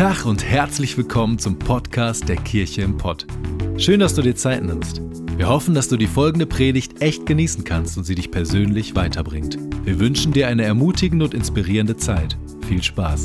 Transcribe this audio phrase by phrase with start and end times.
[0.00, 3.26] Tag und herzlich willkommen zum Podcast der Kirche im Pott.
[3.76, 5.02] Schön, dass du dir Zeit nimmst.
[5.36, 9.58] Wir hoffen, dass du die folgende Predigt echt genießen kannst und sie dich persönlich weiterbringt.
[9.84, 12.38] Wir wünschen dir eine ermutigende und inspirierende Zeit.
[12.66, 13.24] Viel Spaß.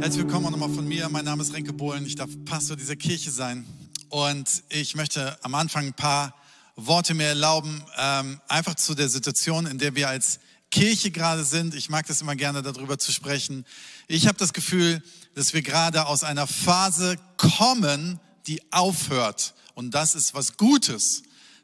[0.00, 1.08] Herzlich willkommen auch nochmal von mir.
[1.10, 2.04] Mein Name ist Renke Bohlen.
[2.04, 3.64] Ich darf Pastor dieser Kirche sein.
[4.08, 6.34] Und ich möchte am Anfang ein paar
[6.76, 10.40] Worte mir erlauben, ähm, einfach zu der Situation, in der wir als
[10.70, 11.74] Kirche gerade sind.
[11.74, 13.64] Ich mag das immer gerne darüber zu sprechen.
[14.08, 15.02] Ich habe das Gefühl,
[15.34, 19.54] dass wir gerade aus einer Phase kommen, die aufhört.
[19.74, 21.22] Und das ist was Gutes,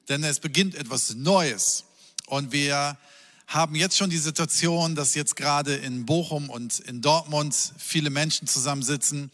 [0.08, 1.84] denn es beginnt etwas Neues.
[2.26, 2.96] Und wir
[3.46, 8.48] haben jetzt schon die Situation, dass jetzt gerade in Bochum und in Dortmund viele Menschen
[8.48, 9.30] zusammensitzen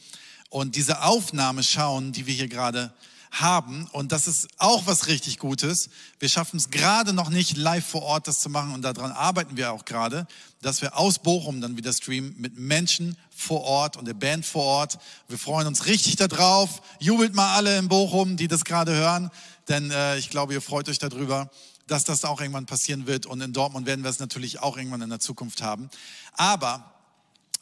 [0.51, 2.93] und diese Aufnahme schauen, die wir hier gerade
[3.31, 3.87] haben.
[3.93, 5.91] Und das ist auch was richtig Gutes.
[6.19, 9.57] Wir schaffen es gerade noch nicht live vor Ort das zu machen und daran arbeiten
[9.57, 10.27] wir auch gerade,
[10.63, 14.65] dass wir aus Bochum dann wieder streamen mit Menschen vor Ort und der Band vor
[14.65, 14.99] Ort.
[15.29, 16.83] Wir freuen uns richtig darauf.
[16.99, 19.31] Jubelt mal alle in Bochum, die das gerade hören,
[19.69, 21.51] denn äh, ich glaube, ihr freut euch darüber
[21.89, 23.27] dass das auch irgendwann passieren wird.
[23.27, 25.89] Und in Dortmund werden wir es natürlich auch irgendwann in der Zukunft haben.
[26.35, 26.93] Aber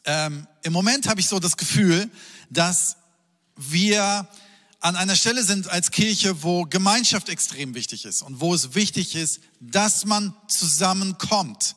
[0.05, 2.09] ähm, im Moment habe ich so das Gefühl,
[2.49, 2.97] dass
[3.55, 4.27] wir
[4.79, 9.15] an einer Stelle sind als Kirche, wo Gemeinschaft extrem wichtig ist und wo es wichtig
[9.15, 11.75] ist, dass man zusammenkommt,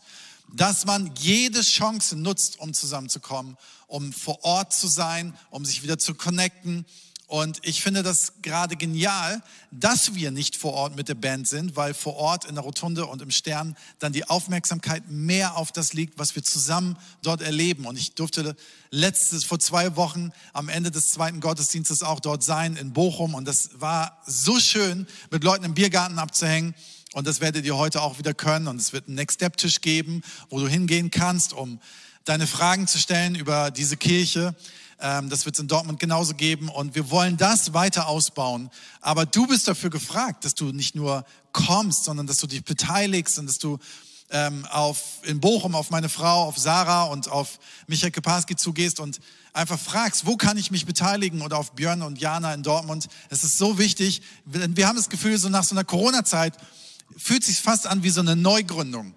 [0.52, 5.98] dass man jede Chance nutzt, um zusammenzukommen, um vor Ort zu sein, um sich wieder
[5.98, 6.84] zu connecten.
[7.30, 11.76] Und ich finde das gerade genial, dass wir nicht vor Ort mit der Band sind,
[11.76, 15.92] weil vor Ort in der Rotunde und im Stern dann die Aufmerksamkeit mehr auf das
[15.92, 17.86] liegt, was wir zusammen dort erleben.
[17.86, 18.56] Und ich durfte
[18.90, 23.34] letztes, vor zwei Wochen am Ende des zweiten Gottesdienstes auch dort sein in Bochum.
[23.34, 26.74] Und das war so schön, mit Leuten im Biergarten abzuhängen.
[27.12, 28.66] Und das werdet ihr heute auch wieder können.
[28.66, 31.78] Und es wird einen Next Step Tisch geben, wo du hingehen kannst, um
[32.24, 34.56] deine Fragen zu stellen über diese Kirche.
[35.00, 38.70] Ähm, das wird es in Dortmund genauso geben und wir wollen das weiter ausbauen.
[39.00, 43.38] Aber du bist dafür gefragt, dass du nicht nur kommst, sondern dass du dich beteiligst
[43.38, 43.78] und dass du
[44.30, 49.20] ähm, auf, in Bochum auf meine Frau, auf Sarah und auf Michael Keparski zugehst und
[49.52, 53.08] einfach fragst, wo kann ich mich beteiligen oder auf Björn und Jana in Dortmund.
[53.28, 54.22] Es ist so wichtig.
[54.44, 56.56] Wir haben das Gefühl, so nach so einer Corona-Zeit
[57.16, 59.14] fühlt sich fast an wie so eine Neugründung.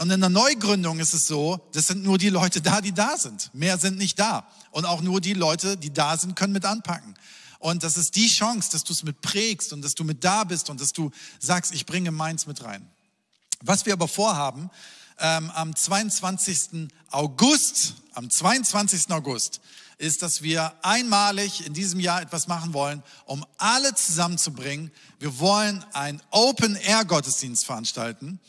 [0.00, 3.18] Und in der Neugründung ist es so, das sind nur die Leute da, die da
[3.18, 3.52] sind.
[3.52, 4.48] Mehr sind nicht da.
[4.70, 7.14] Und auch nur die Leute, die da sind, können mit anpacken.
[7.58, 10.44] Und das ist die Chance, dass du es mit prägst und dass du mit da
[10.44, 12.90] bist und dass du sagst, ich bringe meins mit rein.
[13.60, 14.70] Was wir aber vorhaben,
[15.18, 16.88] ähm, am 22.
[17.10, 19.10] August, am 22.
[19.10, 19.60] August,
[19.98, 24.92] ist, dass wir einmalig in diesem Jahr etwas machen wollen, um alle zusammenzubringen.
[25.18, 28.40] Wir wollen einen Open-Air-Gottesdienst veranstalten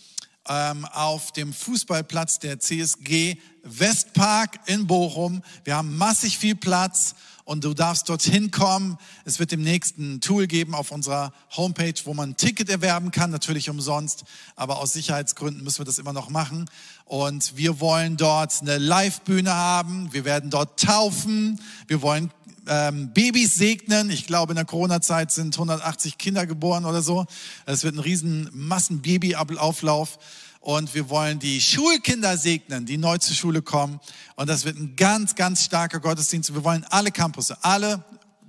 [0.48, 5.44] ähm, auf dem Fußballplatz der CSG Westpark in Bochum.
[5.64, 7.16] Wir haben massig viel Platz
[7.46, 8.98] und du darfst dorthin kommen.
[9.26, 13.30] Es wird demnächst ein Tool geben auf unserer Homepage, wo man ein Ticket erwerben kann,
[13.30, 14.24] natürlich umsonst,
[14.56, 16.70] aber aus Sicherheitsgründen müssen wir das immer noch machen.
[17.06, 20.14] Und wir wollen dort eine Live-Bühne haben.
[20.14, 21.60] Wir werden dort taufen.
[21.88, 22.32] Wir wollen
[22.68, 24.10] ähm, Babys segnen.
[24.10, 27.26] Ich glaube, in der Corona-Zeit sind 180 Kinder geboren oder so.
[27.66, 30.20] Es wird ein riesen Massen-Baby-Auflauf.
[30.60, 34.00] Und wir wollen die Schulkinder segnen, die neu zur Schule kommen.
[34.36, 36.54] Und das wird ein ganz, ganz starker Gottesdienst.
[36.54, 38.04] Wir wollen alle Campusse, alle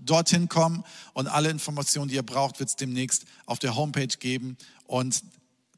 [0.04, 0.84] dorthin kommen.
[1.14, 4.58] Und alle Informationen, die ihr braucht, wird es demnächst auf der Homepage geben.
[4.86, 5.22] Und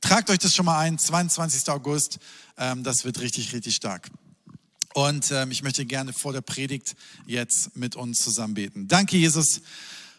[0.01, 1.69] tragt euch das schon mal ein, 22.
[1.69, 2.19] August.
[2.59, 4.11] Ähm, das wird richtig, richtig stark.
[4.95, 6.95] Und ähm, ich möchte gerne vor der Predigt
[7.27, 8.87] jetzt mit uns zusammen beten.
[8.87, 9.61] Danke, Jesus,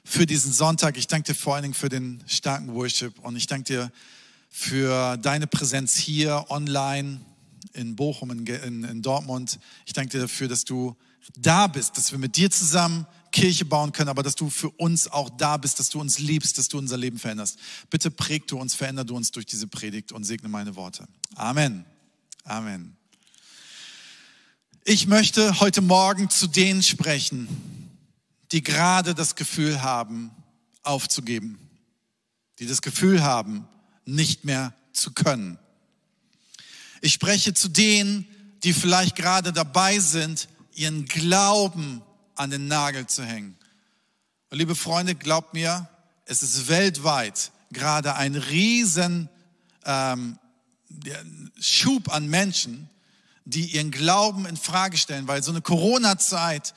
[0.03, 0.97] für diesen Sonntag.
[0.97, 3.91] Ich danke dir vor allen Dingen für den starken Worship und ich danke dir
[4.49, 7.21] für deine Präsenz hier online
[7.71, 9.59] in Bochum, in, in, in Dortmund.
[9.85, 10.95] Ich danke dir dafür, dass du
[11.37, 15.07] da bist, dass wir mit dir zusammen Kirche bauen können, aber dass du für uns
[15.07, 17.57] auch da bist, dass du uns liebst, dass du unser Leben veränderst.
[17.89, 21.07] Bitte präg du uns, veränder du uns durch diese Predigt und segne meine Worte.
[21.35, 21.85] Amen.
[22.43, 22.97] Amen.
[24.87, 27.47] Ich möchte heute Morgen zu denen sprechen,
[28.51, 30.29] die gerade das Gefühl haben,
[30.83, 31.57] aufzugeben,
[32.59, 33.67] die das Gefühl haben,
[34.05, 35.57] nicht mehr zu können.
[37.01, 38.27] Ich spreche zu denen,
[38.63, 42.03] die vielleicht gerade dabei sind, ihren Glauben
[42.35, 43.57] an den Nagel zu hängen.
[44.51, 45.89] Und liebe Freunde, glaubt mir,
[46.25, 49.29] es ist weltweit gerade ein riesen
[49.83, 50.37] ähm,
[51.59, 52.87] Schub an Menschen,
[53.45, 56.73] die ihren Glauben in Frage stellen, weil so eine Corona-Zeit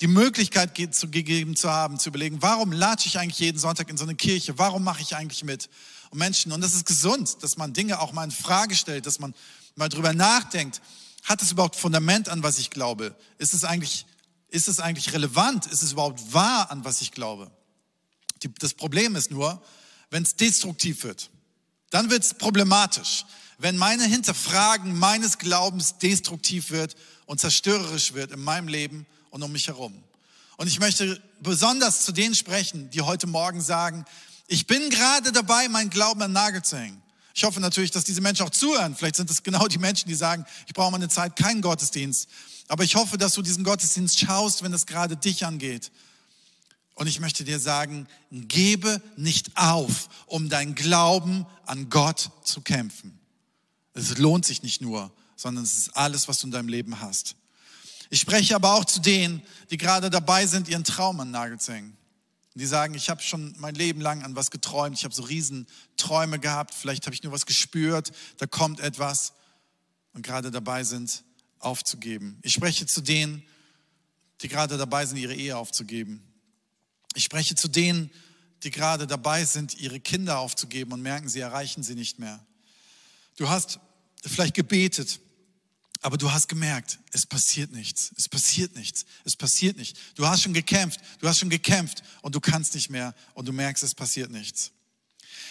[0.00, 4.04] die Möglichkeit gegeben zu haben, zu überlegen, warum latsche ich eigentlich jeden Sonntag in so
[4.04, 4.58] eine Kirche?
[4.58, 5.70] Warum mache ich eigentlich mit?
[6.10, 9.18] Und Menschen, und das ist gesund, dass man Dinge auch mal in Frage stellt, dass
[9.18, 9.34] man
[9.74, 10.82] mal drüber nachdenkt.
[11.24, 13.16] Hat es überhaupt Fundament an, was ich glaube?
[13.38, 14.06] Ist es eigentlich,
[14.48, 15.66] ist es eigentlich relevant?
[15.66, 17.50] Ist es überhaupt wahr, an was ich glaube?
[18.42, 19.62] Die, das Problem ist nur,
[20.10, 21.30] wenn es destruktiv wird,
[21.90, 23.24] dann wird es problematisch.
[23.58, 26.94] Wenn meine Hinterfragen meines Glaubens destruktiv wird
[27.26, 30.02] und zerstörerisch wird in meinem Leben und um mich herum.
[30.56, 34.04] Und ich möchte besonders zu denen sprechen, die heute Morgen sagen,
[34.48, 37.02] ich bin gerade dabei, meinen Glauben an Nagel zu hängen.
[37.34, 38.96] Ich hoffe natürlich, dass diese Menschen auch zuhören.
[38.96, 42.28] Vielleicht sind es genau die Menschen, die sagen, ich brauche mal eine Zeit keinen Gottesdienst.
[42.68, 45.92] Aber ich hoffe, dass du diesen Gottesdienst schaust, wenn es gerade dich angeht.
[46.94, 53.18] Und ich möchte dir sagen, gebe nicht auf, um dein Glauben an Gott zu kämpfen.
[53.96, 57.34] Es lohnt sich nicht nur, sondern es ist alles, was du in deinem Leben hast.
[58.10, 61.72] Ich spreche aber auch zu denen, die gerade dabei sind, ihren Traum an Nagel zu
[61.72, 61.96] hängen.
[62.54, 65.66] Die sagen, ich habe schon mein Leben lang an was geträumt, ich habe so riesen
[65.96, 69.32] Träume gehabt, vielleicht habe ich nur was gespürt, da kommt etwas
[70.12, 71.24] und gerade dabei sind,
[71.58, 72.38] aufzugeben.
[72.42, 73.42] Ich spreche zu denen,
[74.42, 76.22] die gerade dabei sind, ihre Ehe aufzugeben.
[77.14, 78.10] Ich spreche zu denen,
[78.62, 82.44] die gerade dabei sind, ihre Kinder aufzugeben und merken, sie erreichen sie nicht mehr.
[83.36, 83.80] Du hast
[84.28, 85.20] vielleicht gebetet,
[86.02, 89.96] aber du hast gemerkt, es passiert nichts, es passiert nichts, es passiert nicht.
[90.14, 93.52] Du hast schon gekämpft, du hast schon gekämpft und du kannst nicht mehr und du
[93.52, 94.72] merkst, es passiert nichts.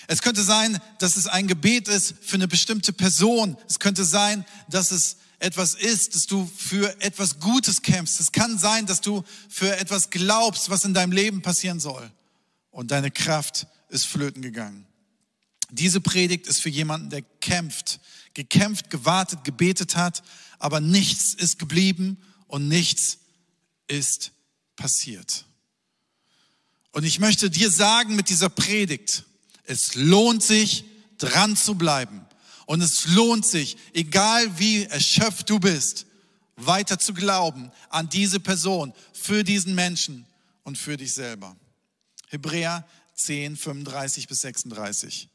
[0.07, 3.57] Es könnte sein, dass es ein Gebet ist für eine bestimmte Person.
[3.68, 8.19] Es könnte sein, dass es etwas ist, dass du für etwas Gutes kämpfst.
[8.19, 12.12] Es kann sein, dass du für etwas glaubst, was in deinem Leben passieren soll.
[12.72, 14.86] Und deine Kraft ist flöten gegangen.
[15.72, 18.00] Diese Predigt ist für jemanden, der kämpft,
[18.35, 20.21] gekämpft, gewartet, gebetet hat,
[20.59, 22.17] aber nichts ist geblieben
[22.47, 23.17] und nichts
[23.87, 24.31] ist
[24.75, 25.45] passiert.
[26.91, 29.23] Und ich möchte dir sagen mit dieser Predigt,
[29.63, 30.85] es lohnt sich,
[31.17, 32.25] dran zu bleiben.
[32.65, 36.05] Und es lohnt sich, egal wie erschöpft du bist,
[36.55, 40.25] weiter zu glauben an diese Person, für diesen Menschen
[40.63, 41.55] und für dich selber.
[42.29, 45.29] Hebräer 10, 35 bis 36.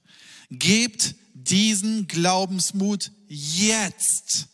[0.50, 4.49] Gebt diesen Glaubensmut jetzt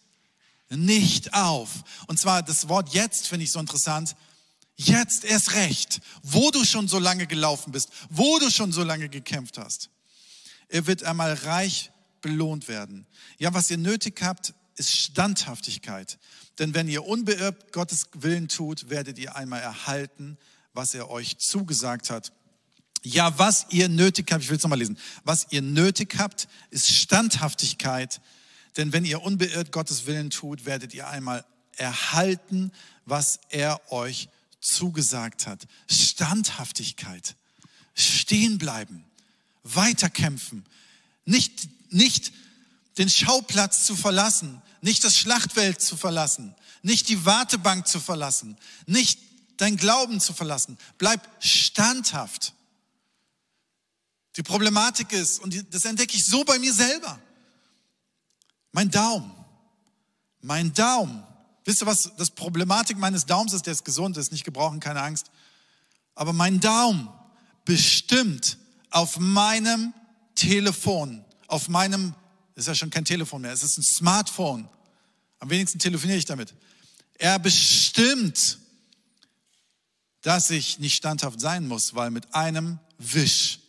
[0.68, 1.70] nicht auf.
[2.06, 4.16] Und zwar das Wort jetzt finde ich so interessant.
[4.76, 9.08] Jetzt erst recht, wo du schon so lange gelaufen bist, wo du schon so lange
[9.08, 9.90] gekämpft hast.
[10.68, 11.90] Er wird einmal reich
[12.20, 13.06] belohnt werden.
[13.38, 16.18] Ja, was ihr nötig habt, ist Standhaftigkeit.
[16.58, 20.36] Denn wenn ihr unbeirrt Gottes Willen tut, werdet ihr einmal erhalten,
[20.72, 22.32] was er euch zugesagt hat.
[23.08, 26.90] Ja, was ihr nötig habt, ich will es nochmal lesen, was ihr nötig habt, ist
[26.90, 28.20] Standhaftigkeit.
[28.76, 31.44] Denn wenn ihr unbeirrt Gottes Willen tut, werdet ihr einmal
[31.76, 32.72] erhalten,
[33.04, 34.28] was er euch
[34.60, 35.68] zugesagt hat.
[35.88, 37.36] Standhaftigkeit.
[37.94, 39.04] Stehen bleiben.
[39.62, 40.64] Weiterkämpfen.
[41.26, 42.32] Nicht, nicht
[42.98, 44.60] den Schauplatz zu verlassen.
[44.80, 46.56] Nicht das Schlachtfeld zu verlassen.
[46.82, 48.56] Nicht die Wartebank zu verlassen.
[48.86, 49.20] Nicht
[49.58, 50.76] dein Glauben zu verlassen.
[50.98, 52.52] Bleib standhaft.
[54.36, 57.18] Die Problematik ist, und das entdecke ich so bei mir selber,
[58.72, 59.32] mein Daumen.
[60.42, 61.24] Mein Daumen.
[61.64, 63.64] Wisst ihr, was das Problematik meines Daums ist?
[63.64, 65.30] Der ist gesund, ist nicht gebrochen, keine Angst.
[66.14, 67.08] Aber mein Daumen
[67.64, 68.58] bestimmt
[68.90, 69.94] auf meinem
[70.34, 72.14] Telefon, auf meinem,
[72.54, 74.68] ist ja schon kein Telefon mehr, es ist ein Smartphone.
[75.38, 76.54] Am wenigsten telefoniere ich damit.
[77.14, 78.58] Er bestimmt,
[80.20, 83.60] dass ich nicht standhaft sein muss, weil mit einem Wisch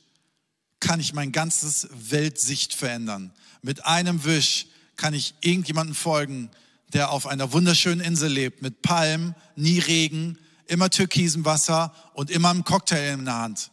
[0.79, 3.31] kann ich mein ganzes Weltsicht verändern.
[3.61, 6.49] Mit einem Wisch kann ich irgendjemanden folgen,
[6.93, 12.49] der auf einer wunderschönen Insel lebt, mit Palmen, nie Regen, immer türkisem Wasser und immer
[12.49, 13.71] einen Cocktail in der Hand.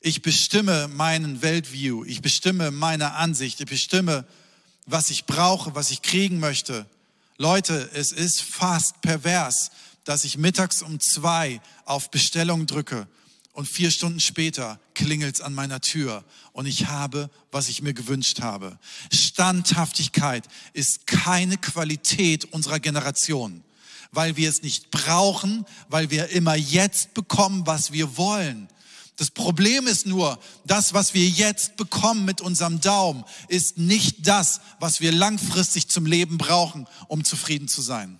[0.00, 4.24] Ich bestimme meinen Weltview, ich bestimme meine Ansicht, ich bestimme,
[4.86, 6.86] was ich brauche, was ich kriegen möchte.
[7.38, 9.70] Leute, es ist fast pervers,
[10.04, 13.08] dass ich mittags um zwei auf Bestellung drücke
[13.56, 18.42] und vier Stunden später klingelt's an meiner Tür und ich habe, was ich mir gewünscht
[18.42, 18.78] habe.
[19.10, 23.64] Standhaftigkeit ist keine Qualität unserer Generation,
[24.12, 28.68] weil wir es nicht brauchen, weil wir immer jetzt bekommen, was wir wollen.
[29.16, 34.60] Das Problem ist nur, das, was wir jetzt bekommen mit unserem Daumen, ist nicht das,
[34.80, 38.18] was wir langfristig zum Leben brauchen, um zufrieden zu sein.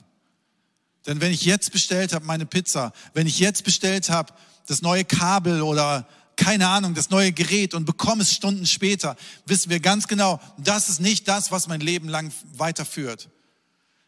[1.07, 4.33] Denn wenn ich jetzt bestellt habe, meine Pizza, wenn ich jetzt bestellt habe,
[4.67, 6.07] das neue Kabel oder
[6.37, 10.89] keine Ahnung, das neue Gerät und bekomme es Stunden später, wissen wir ganz genau, das
[10.89, 13.31] ist nicht das, was mein Leben lang weiterführt.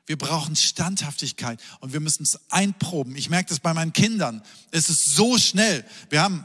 [0.07, 3.15] Wir brauchen Standhaftigkeit und wir müssen es einproben.
[3.17, 4.43] Ich merke das bei meinen Kindern.
[4.71, 5.85] Es ist so schnell.
[6.09, 6.45] Wir haben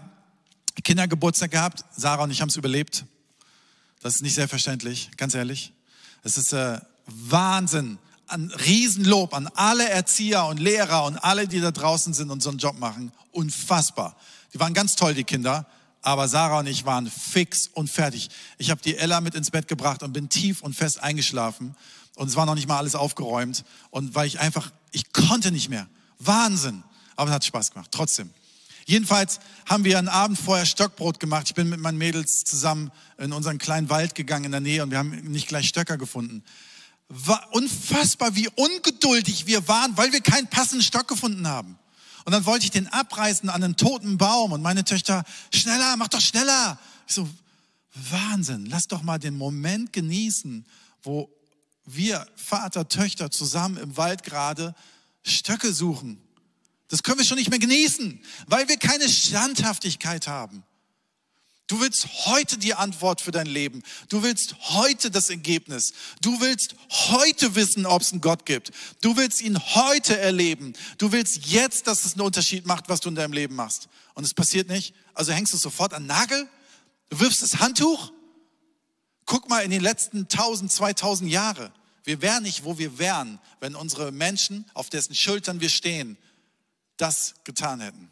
[0.84, 1.86] Kindergeburtstag gehabt.
[1.96, 3.05] Sarah und ich haben es überlebt.
[4.01, 5.72] Das ist nicht selbstverständlich, ganz ehrlich.
[6.24, 8.00] Es ist äh, Wahnsinn.
[8.34, 12.50] Ein Riesenlob an alle Erzieher und Lehrer und alle, die da draußen sind und so
[12.50, 13.12] einen Job machen.
[13.32, 14.16] Unfassbar.
[14.54, 15.68] Die waren ganz toll, die Kinder.
[16.02, 18.32] Aber Sarah und ich waren fix und fertig.
[18.58, 21.75] Ich habe die Ella mit ins Bett gebracht und bin tief und fest eingeschlafen.
[22.16, 23.63] Und es war noch nicht mal alles aufgeräumt.
[23.92, 25.88] Und weil ich einfach, ich konnte nicht mehr.
[26.18, 26.84] Wahnsinn.
[27.16, 27.92] Aber es hat Spaß gemacht.
[27.92, 28.32] Trotzdem.
[28.88, 31.50] Jedenfalls haben wir einen Abend vorher Stockbrot gemacht.
[31.50, 34.90] Ich bin mit meinen Mädels zusammen in unseren kleinen Wald gegangen in der Nähe und
[34.90, 36.44] wir haben nicht gleich Stöcker gefunden.
[37.51, 41.77] Unfassbar, wie ungeduldig wir waren, weil wir keinen passenden Stock gefunden haben.
[42.25, 46.08] Und dann wollte ich den abreißen an einen toten Baum und meine Töchter, schneller, mach
[46.08, 46.79] doch schneller.
[47.08, 47.29] Ich so,
[47.93, 50.65] Wahnsinn, lass doch mal den Moment genießen,
[51.03, 51.29] wo
[51.86, 54.74] wir Vater, Töchter zusammen im Wald gerade
[55.24, 56.22] Stöcke suchen.
[56.88, 60.63] Das können wir schon nicht mehr genießen, weil wir keine Standhaftigkeit haben.
[61.67, 63.84] Du willst heute die Antwort für dein Leben.
[64.10, 65.93] Du willst heute das Ergebnis.
[66.22, 68.72] Du willst heute wissen, ob es einen Gott gibt.
[69.01, 70.74] Du willst ihn heute erleben.
[70.98, 73.88] Du willst jetzt, dass es einen Unterschied macht, was du in deinem Leben machst.
[74.13, 74.93] Und es passiert nicht.
[75.13, 76.50] Also hängst du sofort an Nagel?
[77.10, 78.12] Du wirfst das Handtuch?
[79.25, 81.72] Guck mal in den letzten 1000, 2000 Jahre.
[82.03, 86.17] Wir wären nicht, wo wir wären, wenn unsere Menschen, auf dessen Schultern wir stehen,
[86.98, 88.10] das getan hätten.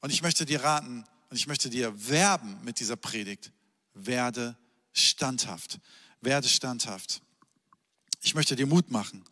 [0.00, 1.04] Und ich möchte dir raten,
[1.34, 3.50] und ich möchte dir werben mit dieser Predigt,
[3.92, 4.56] werde
[4.92, 5.80] standhaft.
[6.20, 7.22] Werde standhaft.
[8.22, 9.24] Ich möchte dir Mut machen.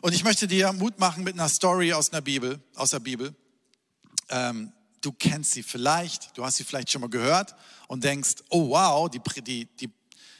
[0.00, 3.34] Und ich möchte dir Mut machen mit einer Story aus der Bibel, aus der Bibel.
[4.30, 7.54] Ähm, du kennst sie vielleicht, du hast sie vielleicht schon mal gehört
[7.88, 9.90] und denkst, oh wow, die, die, die,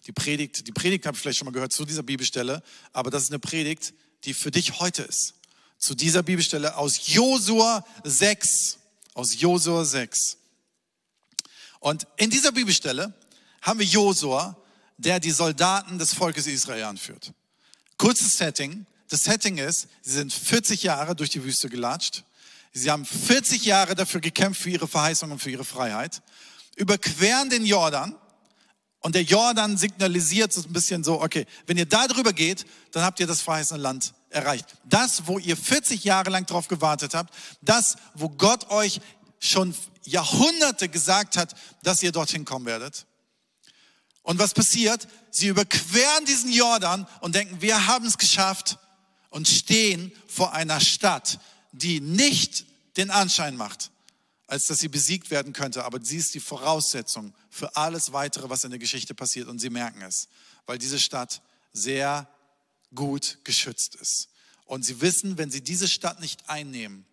[0.06, 2.62] die Predigt, die Predigt habe ich vielleicht schon mal gehört zu dieser Bibelstelle,
[2.94, 3.92] aber das ist eine Predigt,
[4.24, 5.34] die für dich heute ist.
[5.76, 8.78] Zu dieser Bibelstelle aus Josua 6,
[9.12, 10.38] aus Josua 6.
[11.86, 13.14] Und in dieser Bibelstelle
[13.62, 14.56] haben wir Josua,
[14.96, 17.32] der die Soldaten des Volkes Israel anführt.
[17.96, 18.86] Kurzes Setting.
[19.08, 22.24] Das Setting ist, sie sind 40 Jahre durch die Wüste gelatscht.
[22.72, 26.22] Sie haben 40 Jahre dafür gekämpft für ihre Verheißung und für ihre Freiheit.
[26.74, 28.16] Überqueren den Jordan.
[28.98, 33.04] Und der Jordan signalisiert so ein bisschen so, okay, wenn ihr da drüber geht, dann
[33.04, 34.66] habt ihr das verheißene Land erreicht.
[34.82, 39.00] Das, wo ihr 40 Jahre lang drauf gewartet habt, das, wo Gott euch
[39.38, 39.74] schon
[40.04, 43.06] Jahrhunderte gesagt hat, dass ihr dorthin kommen werdet.
[44.22, 45.06] Und was passiert?
[45.30, 48.78] Sie überqueren diesen Jordan und denken, wir haben es geschafft
[49.30, 51.38] und stehen vor einer Stadt,
[51.72, 52.64] die nicht
[52.96, 53.90] den Anschein macht,
[54.46, 55.84] als dass sie besiegt werden könnte.
[55.84, 59.48] Aber sie ist die Voraussetzung für alles weitere, was in der Geschichte passiert.
[59.48, 60.28] Und sie merken es,
[60.64, 62.28] weil diese Stadt sehr
[62.94, 64.28] gut geschützt ist.
[64.64, 67.06] Und sie wissen, wenn sie diese Stadt nicht einnehmen,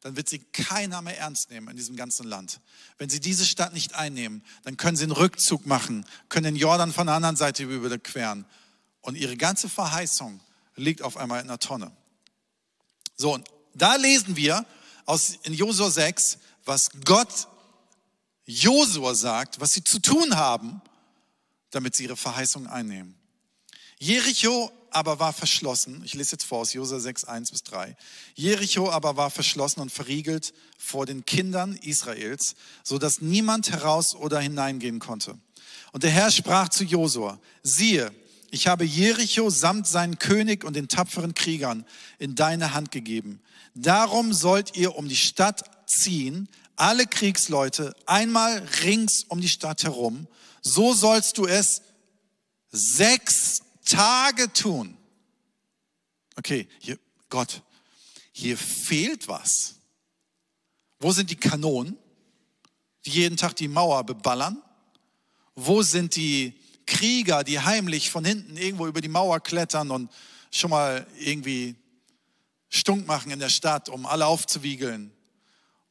[0.00, 2.60] dann wird sie keiner mehr ernst nehmen in diesem ganzen Land.
[2.98, 6.92] Wenn sie diese Stadt nicht einnehmen, dann können sie einen Rückzug machen, können den Jordan
[6.92, 8.46] von der anderen Seite überqueren.
[9.02, 10.40] Und ihre ganze Verheißung
[10.76, 11.92] liegt auf einmal in einer Tonne.
[13.16, 14.64] So, und da lesen wir
[15.04, 17.48] aus, in Josua 6, was Gott
[18.46, 20.80] Josua sagt, was sie zu tun haben,
[21.70, 23.14] damit sie ihre Verheißung einnehmen.
[23.98, 26.02] Jericho aber war verschlossen.
[26.04, 27.96] Ich lese jetzt vor aus Josua 6, 1 bis 3.
[28.34, 34.40] Jericho aber war verschlossen und verriegelt vor den Kindern Israels, so dass niemand heraus oder
[34.40, 35.38] hineingehen konnte.
[35.92, 38.12] Und der Herr sprach zu Josua, siehe,
[38.50, 41.84] ich habe Jericho samt seinen König und den tapferen Kriegern
[42.18, 43.40] in deine Hand gegeben.
[43.74, 50.26] Darum sollt ihr um die Stadt ziehen, alle Kriegsleute einmal rings um die Stadt herum.
[50.62, 51.82] So sollst du es
[52.72, 54.96] sechs Tage tun.
[56.36, 57.62] Okay, hier, Gott,
[58.32, 59.74] hier fehlt was.
[61.00, 61.98] Wo sind die Kanonen,
[63.04, 64.62] die jeden Tag die Mauer beballern?
[65.56, 66.54] Wo sind die
[66.86, 70.10] Krieger, die heimlich von hinten irgendwo über die Mauer klettern und
[70.52, 71.74] schon mal irgendwie
[72.68, 75.12] Stunk machen in der Stadt, um alle aufzuwiegeln?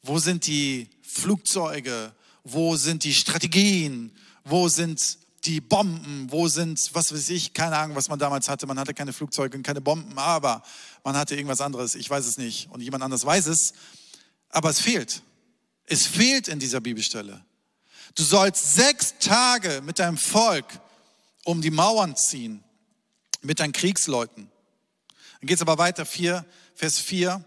[0.01, 2.15] Wo sind die Flugzeuge?
[2.46, 4.15] Wo sind die Strategien?
[4.46, 5.18] Wo sind
[5.50, 8.68] die Bomben, wo sind, was weiß ich, keine Ahnung, was man damals hatte.
[8.68, 10.62] Man hatte keine Flugzeuge und keine Bomben, aber
[11.03, 11.96] man hatte irgendwas anderes.
[11.96, 13.74] Ich weiß es nicht und jemand anders weiß es.
[14.50, 15.24] Aber es fehlt.
[15.88, 17.44] Es fehlt in dieser Bibelstelle.
[18.13, 20.68] Du sollst sechs Tage mit deinem Volk
[21.46, 22.63] um die Mauern ziehen,
[23.41, 24.51] mit deinen Kriegsleuten.
[25.39, 27.44] Dann geht es aber weiter, 4, Vers 4.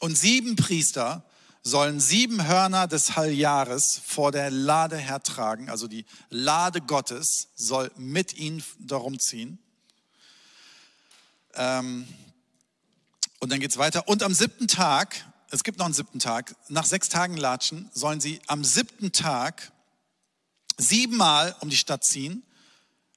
[0.00, 1.26] Und sieben Priester
[1.62, 8.34] sollen sieben Hörner des Halljahres vor der Lade hertragen, also die Lade Gottes soll mit
[8.34, 9.58] ihnen darum ziehen.
[11.54, 12.08] Ähm,
[13.38, 14.08] und dann geht's weiter.
[14.08, 18.20] Und am siebten Tag, es gibt noch einen siebten Tag, nach sechs Tagen Latschen sollen
[18.20, 19.72] sie am siebten Tag
[20.78, 22.42] siebenmal um die Stadt ziehen.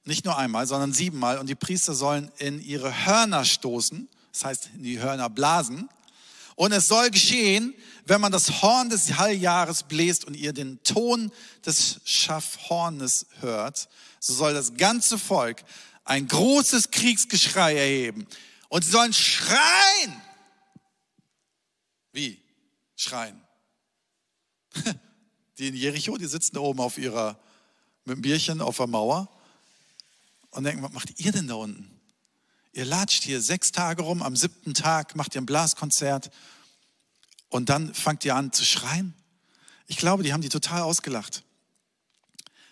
[0.04, 1.38] Nicht nur einmal, sondern siebenmal.
[1.38, 5.88] Und die Priester sollen in ihre Hörner stoßen, das heißt in die Hörner blasen.
[6.54, 7.74] Und es soll geschehen,
[8.06, 11.32] wenn man das Horn des Halljahres bläst und ihr den Ton
[11.64, 13.88] des Schaffhornes hört,
[14.20, 15.64] so soll das ganze Volk
[16.04, 18.26] ein großes Kriegsgeschrei erheben.
[18.68, 20.22] Und sie sollen schreien.
[22.12, 22.40] Wie?
[22.94, 23.40] Schreien.
[25.58, 27.38] Die in Jericho, die sitzen da oben auf ihrer,
[28.04, 29.28] mit dem Bierchen auf der Mauer
[30.50, 31.98] und denken, was macht ihr denn da unten?
[32.72, 36.30] Ihr latscht hier sechs Tage rum, am siebten Tag macht ihr ein Blaskonzert
[37.48, 39.14] und dann fangt ihr an zu schreien.
[39.86, 41.44] Ich glaube, die haben die total ausgelacht.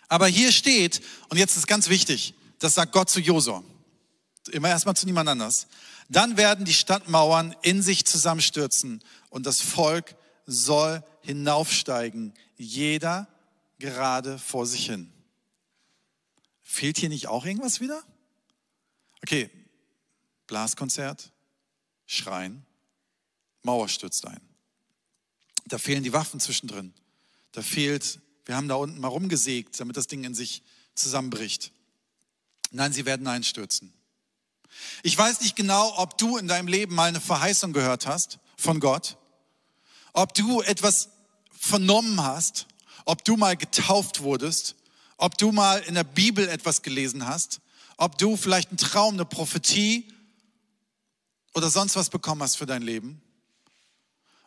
[0.07, 3.63] Aber hier steht, und jetzt ist ganz wichtig, das sagt Gott zu Josua,
[4.51, 5.67] immer erstmal zu niemand anders.
[6.09, 10.15] Dann werden die Stadtmauern in sich zusammenstürzen und das Volk
[10.45, 13.27] soll hinaufsteigen, jeder
[13.79, 15.11] gerade vor sich hin.
[16.61, 18.03] Fehlt hier nicht auch irgendwas wieder?
[19.23, 19.49] Okay,
[20.45, 21.31] Blaskonzert,
[22.05, 22.65] Schreien,
[23.63, 24.41] Mauer stürzt ein.
[25.65, 26.93] Da fehlen die Waffen zwischendrin.
[27.51, 30.61] Da fehlt, wir haben da unten mal rumgesägt, damit das Ding in sich
[30.93, 31.71] zusammenbricht.
[32.71, 33.93] Nein, sie werden einstürzen.
[35.03, 38.79] Ich weiß nicht genau, ob du in deinem Leben mal eine Verheißung gehört hast von
[38.79, 39.17] Gott,
[40.13, 41.09] ob du etwas
[41.51, 42.67] vernommen hast,
[43.05, 44.75] ob du mal getauft wurdest,
[45.17, 47.61] ob du mal in der Bibel etwas gelesen hast,
[47.97, 50.07] ob du vielleicht einen Traum, eine Prophetie
[51.53, 53.21] oder sonst was bekommen hast für dein Leben.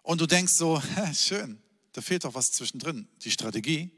[0.09, 0.83] Und du denkst so,
[1.15, 1.61] schön,
[1.93, 3.91] da fehlt doch was zwischendrin, die Strategie.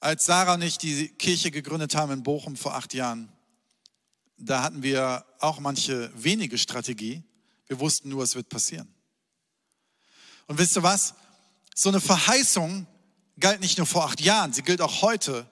[0.00, 3.30] Als Sarah und ich die Kirche gegründet haben in Bochum vor acht Jahren,
[4.38, 7.22] da hatten wir auch manche wenige Strategie.
[7.66, 8.88] Wir wussten nur, es wird passieren.
[10.46, 11.12] Und wisst ihr was?
[11.74, 12.86] So eine Verheißung
[13.38, 15.46] galt nicht nur vor acht Jahren, sie gilt auch heute.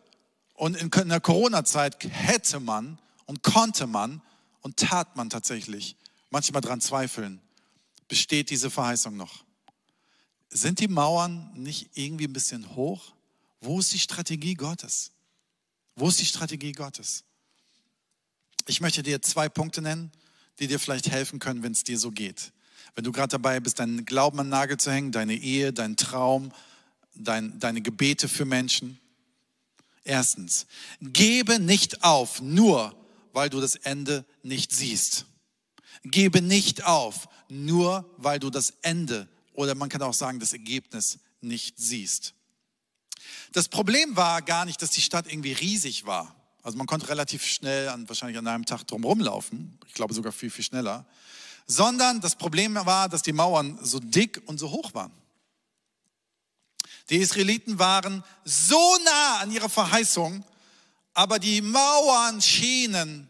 [0.55, 4.23] Und in der Corona-Zeit hätte man und konnte man
[4.63, 5.95] und tat man tatsächlich
[6.31, 7.43] manchmal dran zweifeln.
[8.09, 9.45] Besteht diese Verheißung noch?
[10.51, 13.13] Sind die Mauern nicht irgendwie ein bisschen hoch?
[13.61, 15.13] Wo ist die Strategie Gottes?
[15.95, 17.25] Wo ist die Strategie Gottes?
[18.67, 20.11] Ich möchte dir zwei Punkte nennen,
[20.59, 22.53] die dir vielleicht helfen können, wenn es dir so geht.
[22.95, 26.53] Wenn du gerade dabei bist, deinen Glauben an Nagel zu hängen, deine Ehe, deinen Traum,
[27.15, 28.99] dein, deine Gebete für Menschen.
[30.05, 30.67] Erstens,
[31.01, 32.95] gebe nicht auf, nur
[33.33, 35.27] weil du das Ende nicht siehst.
[36.05, 41.19] Gebe nicht auf, nur weil du das Ende oder man kann auch sagen, das Ergebnis
[41.41, 42.35] nicht siehst.
[43.53, 46.35] Das Problem war gar nicht, dass die Stadt irgendwie riesig war.
[46.63, 49.77] Also man konnte relativ schnell, an, wahrscheinlich an einem Tag drum rumlaufen.
[49.89, 51.07] Ich glaube sogar viel, viel schneller.
[51.67, 55.13] Sondern das Problem war, dass die Mauern so dick und so hoch waren.
[57.11, 60.45] Die Israeliten waren so nah an ihrer Verheißung,
[61.15, 63.29] aber die Mauern schienen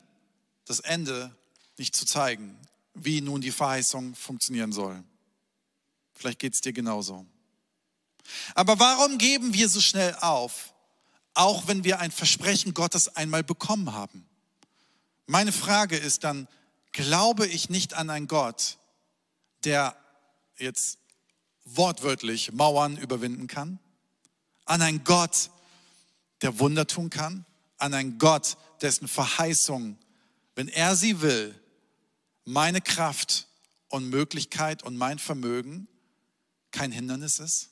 [0.67, 1.35] das Ende
[1.79, 2.59] nicht zu zeigen,
[2.95, 5.03] wie nun die Verheißung funktionieren soll.
[6.15, 7.25] Vielleicht geht es dir genauso.
[8.55, 10.75] Aber warum geben wir so schnell auf?
[11.39, 14.27] auch wenn wir ein Versprechen Gottes einmal bekommen haben.
[15.27, 16.49] Meine Frage ist dann,
[16.91, 18.77] glaube ich nicht an einen Gott,
[19.63, 19.97] der
[20.59, 20.99] jetzt
[21.65, 23.79] wortwörtlich Mauern überwinden kann?
[24.65, 25.51] An einen Gott,
[26.43, 27.47] der Wunder tun kann?
[27.77, 29.97] An einen Gott, dessen Verheißung,
[30.57, 31.55] wenn er sie will,
[32.49, 33.47] meine Kraft
[33.89, 35.87] und Möglichkeit und mein Vermögen
[36.71, 37.71] kein Hindernis ist?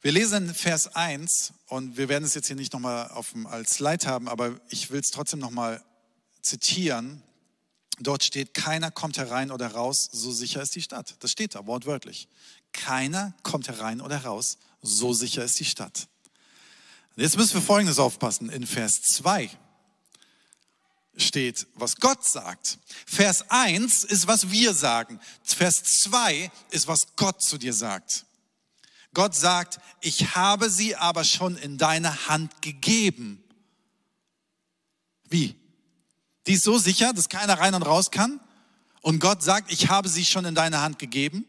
[0.00, 3.10] Wir lesen Vers 1 und wir werden es jetzt hier nicht nochmal
[3.46, 5.82] als Slide haben, aber ich will es trotzdem nochmal
[6.42, 7.22] zitieren.
[7.98, 11.16] Dort steht, keiner kommt herein oder raus, so sicher ist die Stadt.
[11.20, 12.28] Das steht da wortwörtlich.
[12.72, 16.08] Keiner kommt herein oder raus, so sicher ist die Stadt.
[17.16, 18.50] Jetzt müssen wir Folgendes aufpassen.
[18.50, 19.50] In Vers 2
[21.16, 22.78] steht, was Gott sagt.
[23.06, 25.20] Vers 1 ist, was wir sagen.
[25.42, 28.26] Vers 2 ist, was Gott zu dir sagt.
[29.14, 33.42] Gott sagt, ich habe sie aber schon in deine Hand gegeben.
[35.28, 35.56] Wie?
[36.46, 38.40] Die ist so sicher, dass keiner rein und raus kann?
[39.00, 41.46] Und Gott sagt, ich habe sie schon in deine Hand gegeben?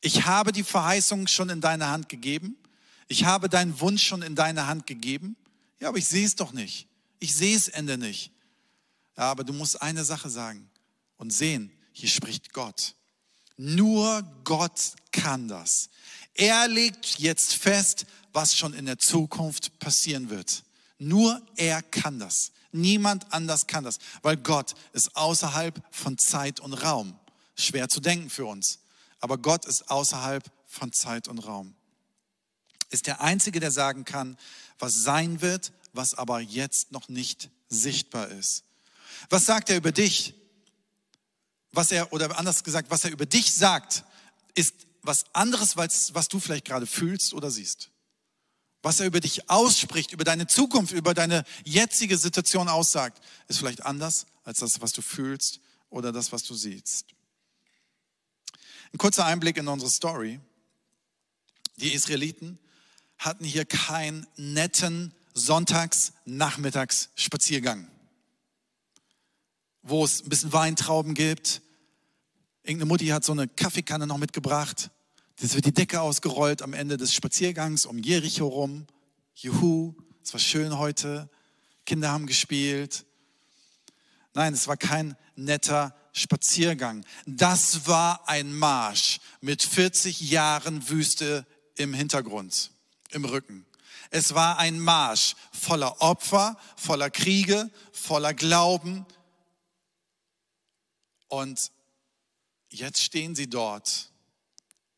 [0.00, 2.56] Ich habe die Verheißung schon in deine Hand gegeben?
[3.08, 5.36] Ich habe deinen Wunsch schon in deine Hand gegeben?
[5.78, 6.86] Ja, aber ich sehe es doch nicht.
[7.20, 8.32] Ich sehe es Ende nicht.
[9.16, 10.68] Ja, aber du musst eine Sache sagen
[11.16, 12.94] und sehen, hier spricht Gott.
[13.56, 15.90] Nur Gott kann das.
[16.34, 20.64] Er legt jetzt fest, was schon in der Zukunft passieren wird.
[20.98, 22.52] Nur er kann das.
[22.72, 27.18] Niemand anders kann das, weil Gott ist außerhalb von Zeit und Raum.
[27.56, 28.78] Schwer zu denken für uns,
[29.18, 31.74] aber Gott ist außerhalb von Zeit und Raum.
[32.90, 34.38] Ist der Einzige, der sagen kann,
[34.78, 38.64] was sein wird, was aber jetzt noch nicht sichtbar ist.
[39.28, 40.34] Was sagt er über dich?
[41.72, 44.04] Was er, oder anders gesagt, was er über dich sagt,
[44.54, 47.90] ist was anderes, was du vielleicht gerade fühlst oder siehst.
[48.82, 53.84] Was er über dich ausspricht, über deine Zukunft, über deine jetzige Situation aussagt, ist vielleicht
[53.84, 57.06] anders als das, was du fühlst oder das, was du siehst.
[58.92, 60.40] Ein kurzer Einblick in unsere Story.
[61.76, 62.58] Die Israeliten
[63.18, 67.88] hatten hier keinen netten Sonntags-Nachmittags-Spaziergang,
[69.82, 71.62] wo es ein bisschen Weintrauben gibt.
[72.62, 74.90] Irgendeine Mutti hat so eine Kaffeekanne noch mitgebracht
[75.42, 78.86] es wird die Decke ausgerollt am Ende des Spaziergangs um Jericho rum.
[79.34, 81.30] Juhu, es war schön heute.
[81.86, 83.06] Kinder haben gespielt.
[84.34, 87.06] Nein, es war kein netter Spaziergang.
[87.24, 92.70] Das war ein Marsch mit 40 Jahren Wüste im Hintergrund,
[93.10, 93.64] im Rücken.
[94.10, 99.06] Es war ein Marsch voller Opfer, voller Kriege, voller Glauben.
[101.28, 101.70] Und
[102.70, 104.10] jetzt stehen sie dort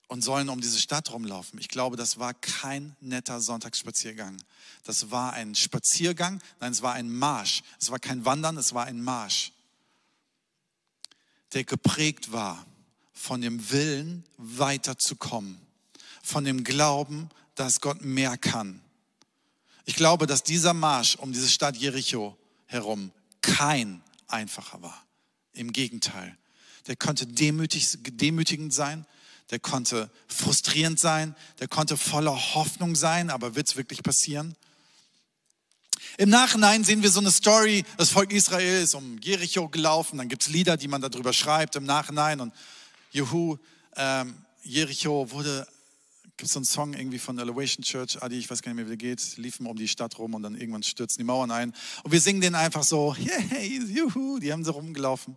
[0.09, 1.59] und sollen um diese Stadt rumlaufen.
[1.59, 4.37] Ich glaube, das war kein netter Sonntagsspaziergang.
[4.85, 7.63] Das war ein Spaziergang, nein, es war ein Marsch.
[7.81, 9.53] Es war kein Wandern, es war ein Marsch,
[11.53, 12.67] der geprägt war
[13.13, 15.61] von dem Willen, weiterzukommen,
[16.23, 18.83] von dem Glauben, dass Gott mehr kann.
[19.85, 25.05] Ich glaube, dass dieser Marsch um diese Stadt Jericho herum kein einfacher war.
[25.53, 26.37] Im Gegenteil.
[26.87, 29.07] Der konnte demütig, demütigend sein,
[29.51, 34.57] der konnte frustrierend sein, der konnte voller Hoffnung sein, aber wird es wirklich passieren?
[36.19, 40.29] Im Nachhinein sehen wir so eine Story, das Volk Israel ist um Jericho gelaufen, dann
[40.29, 42.53] gibt es Lieder, die man darüber schreibt im Nachhinein und
[43.13, 43.59] Juhu,
[43.97, 45.67] ähm, Jericho wurde,
[46.43, 48.97] gibt so einen Song irgendwie von Elevation Church, Adi, ich weiß gar nicht mehr, wie
[48.97, 52.11] der geht, liefen um die Stadt rum und dann irgendwann stürzen die Mauern ein und
[52.11, 55.37] wir singen den einfach so, hey, juhu, die haben so rumgelaufen.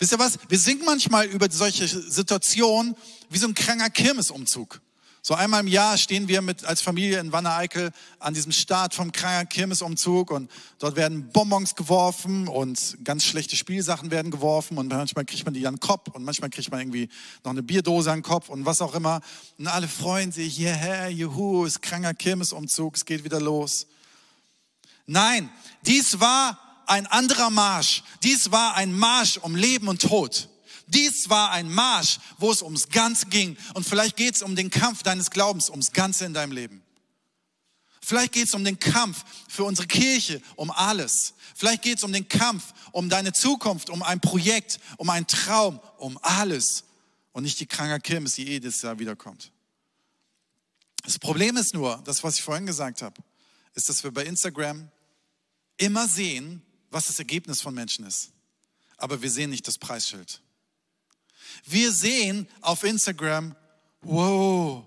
[0.00, 0.40] Wisst ihr was?
[0.48, 2.96] Wir singen manchmal über solche Situationen
[3.30, 4.80] wie so ein kranker Kirmesumzug.
[5.28, 9.10] So einmal im Jahr stehen wir mit, als Familie in Wanne-Eickel an diesem Start vom
[9.10, 15.24] kranker Kirmesumzug und dort werden Bonbons geworfen und ganz schlechte Spielsachen werden geworfen und manchmal
[15.24, 17.08] kriegt man die an den Kopf und manchmal kriegt man irgendwie
[17.42, 19.20] noch eine Bierdose an den Kopf und was auch immer.
[19.58, 23.88] Und alle freuen sich, hierher, juhu, ist kranker Kirmesumzug, es geht wieder los.
[25.06, 25.50] Nein,
[25.86, 28.04] dies war ein anderer Marsch.
[28.22, 30.48] Dies war ein Marsch um Leben und Tod.
[30.86, 33.56] Dies war ein Marsch, wo es ums Ganze ging.
[33.74, 36.82] Und vielleicht geht es um den Kampf deines Glaubens, ums Ganze in deinem Leben.
[38.00, 41.34] Vielleicht geht es um den Kampf für unsere Kirche, um alles.
[41.56, 45.80] Vielleicht geht es um den Kampf, um deine Zukunft, um ein Projekt, um einen Traum,
[45.98, 46.84] um alles.
[47.32, 49.50] Und nicht die kranke Kirmes, die jedes Jahr wiederkommt.
[51.02, 53.20] Das Problem ist nur, das, was ich vorhin gesagt habe,
[53.74, 54.88] ist, dass wir bei Instagram
[55.76, 58.30] immer sehen, was das Ergebnis von Menschen ist.
[58.96, 60.40] Aber wir sehen nicht das Preisschild.
[61.64, 63.54] Wir sehen auf Instagram,
[64.02, 64.84] wow,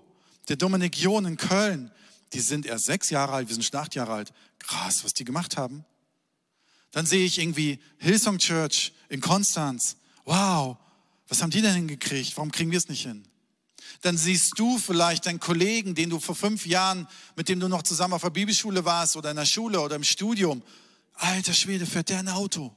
[0.48, 1.90] der Dominik John in Köln,
[2.32, 4.32] die sind erst sechs Jahre alt, wir sind schon acht Jahre alt.
[4.58, 5.84] Krass, was die gemacht haben.
[6.92, 9.96] Dann sehe ich irgendwie Hillsong Church in Konstanz.
[10.24, 10.76] Wow,
[11.28, 12.36] was haben die denn hingekriegt?
[12.36, 13.24] Warum kriegen wir es nicht hin?
[14.02, 17.82] Dann siehst du vielleicht deinen Kollegen, den du vor fünf Jahren, mit dem du noch
[17.82, 20.62] zusammen auf der Bibelschule warst oder in der Schule oder im Studium
[21.20, 22.74] Alter Schwede, fährt der ein Auto?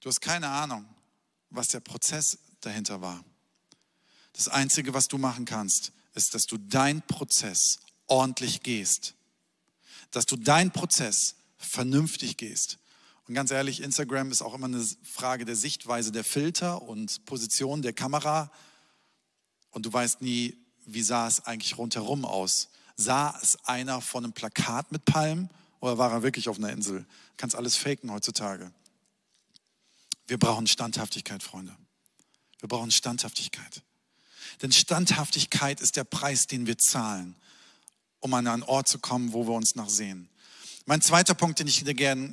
[0.00, 0.84] Du hast keine Ahnung,
[1.54, 3.24] was der Prozess dahinter war.
[4.32, 9.14] Das Einzige, was du machen kannst, ist, dass du deinen Prozess ordentlich gehst.
[10.10, 12.78] Dass du deinen Prozess vernünftig gehst.
[13.26, 17.80] Und ganz ehrlich, Instagram ist auch immer eine Frage der Sichtweise der Filter und Position
[17.80, 18.50] der Kamera.
[19.70, 22.68] Und du weißt nie, wie sah es eigentlich rundherum aus.
[22.96, 25.48] Sah es einer von einem Plakat mit Palmen
[25.80, 27.00] oder war er wirklich auf einer Insel?
[27.00, 28.72] Du kannst alles faken heutzutage.
[30.26, 31.76] Wir brauchen Standhaftigkeit, Freunde.
[32.60, 33.82] Wir brauchen Standhaftigkeit.
[34.62, 37.36] Denn Standhaftigkeit ist der Preis, den wir zahlen,
[38.20, 40.28] um an einen Ort zu kommen, wo wir uns nachsehen.
[40.86, 42.32] Mein zweiter Punkt, den ich dir gerne,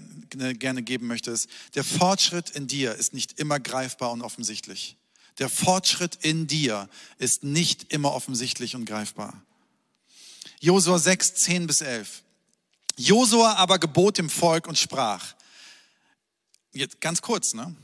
[0.55, 4.97] gerne geben möchte, ist, der Fortschritt in dir ist nicht immer greifbar und offensichtlich.
[5.39, 9.41] Der Fortschritt in dir ist nicht immer offensichtlich und greifbar.
[10.59, 12.23] Josua 6, 10 bis 11.
[12.97, 15.33] Josua aber gebot dem Volk und sprach,
[16.73, 17.75] jetzt ganz kurz, ne?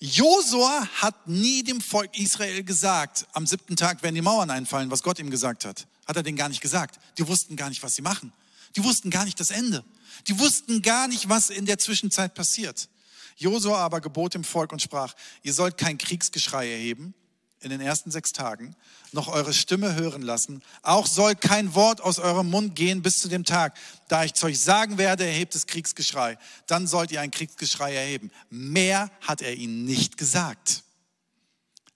[0.00, 5.02] Josua hat nie dem Volk Israel gesagt, am siebten Tag werden die Mauern einfallen, was
[5.02, 5.86] Gott ihm gesagt hat.
[6.06, 6.98] Hat er denen gar nicht gesagt.
[7.16, 8.32] Die wussten gar nicht, was sie machen.
[8.76, 9.82] Die wussten gar nicht das Ende.
[10.26, 12.88] Die wussten gar nicht, was in der Zwischenzeit passiert.
[13.36, 17.14] Josua aber gebot dem Volk und sprach, ihr sollt kein Kriegsgeschrei erheben
[17.64, 18.76] in den ersten sechs Tagen,
[19.12, 20.62] noch eure Stimme hören lassen.
[20.82, 23.76] Auch soll kein Wort aus eurem Mund gehen bis zu dem Tag,
[24.08, 26.38] da ich zu euch sagen werde, erhebt das Kriegsgeschrei.
[26.66, 28.30] Dann sollt ihr ein Kriegsgeschrei erheben.
[28.50, 30.84] Mehr hat er ihnen nicht gesagt.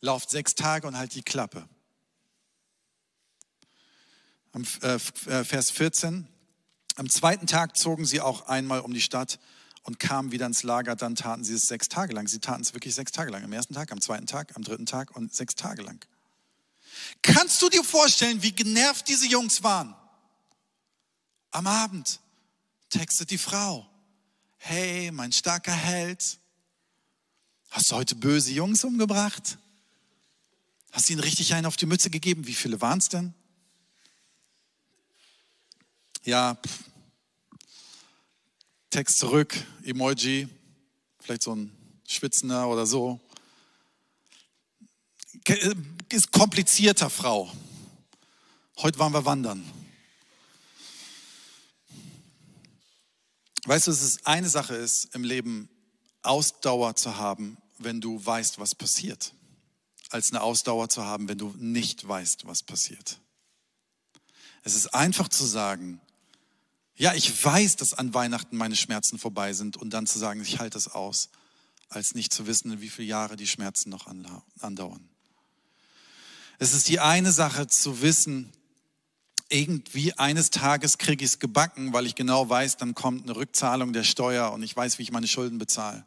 [0.01, 1.69] Lauft sechs Tage und halt die Klappe.
[4.83, 6.27] Äh, äh Vers 14.
[6.97, 9.39] Am zweiten Tag zogen sie auch einmal um die Stadt
[9.89, 10.97] und kamen wieder ins Lager.
[10.97, 12.29] Dann taten sie es sechs Tage lang.
[12.29, 13.43] Sie taten es wirklich sechs Tage lang.
[13.43, 16.05] Am ersten Tag, am zweiten Tag, am dritten Tag und sechs Tage lang.
[17.23, 19.95] Kannst du dir vorstellen, wie genervt diese Jungs waren?
[21.53, 22.21] Am Abend
[22.91, 23.89] textet die Frau.
[24.59, 26.39] Hey, mein starker Held.
[27.71, 29.57] Hast du heute böse Jungs umgebracht?
[30.93, 32.47] Hast du ihnen richtig einen auf die Mütze gegeben?
[32.47, 33.33] Wie viele waren es denn?
[36.25, 36.85] Ja, pff,
[38.91, 40.49] Text zurück, Emoji,
[41.21, 41.71] vielleicht so ein
[42.07, 43.21] Schwitzender oder so.
[45.45, 45.75] Äh,
[46.11, 47.53] ist komplizierter, Frau.
[48.79, 49.63] Heute waren wir wandern.
[53.67, 55.69] Weißt du, dass es eine Sache ist, im Leben
[56.23, 59.35] Ausdauer zu haben, wenn du weißt, was passiert,
[60.09, 63.21] als eine Ausdauer zu haben, wenn du nicht weißt, was passiert.
[64.63, 66.01] Es ist einfach zu sagen,
[66.99, 70.59] ja, ich weiß, dass an Weihnachten meine Schmerzen vorbei sind und dann zu sagen, ich
[70.59, 71.31] halte es aus,
[71.89, 74.09] als nicht zu wissen, wie viele Jahre die Schmerzen noch
[74.61, 75.09] andauern.
[76.59, 78.53] Es ist die eine Sache zu wissen,
[79.49, 83.93] irgendwie eines Tages kriege ich es gebacken, weil ich genau weiß, dann kommt eine Rückzahlung
[83.93, 86.05] der Steuer und ich weiß, wie ich meine Schulden bezahle.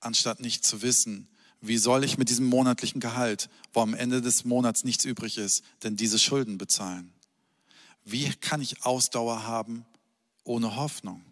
[0.00, 1.28] Anstatt nicht zu wissen,
[1.60, 5.62] wie soll ich mit diesem monatlichen Gehalt, wo am Ende des Monats nichts übrig ist,
[5.84, 7.12] denn diese Schulden bezahlen.
[8.04, 9.84] Wie kann ich Ausdauer haben
[10.44, 11.24] ohne Hoffnung?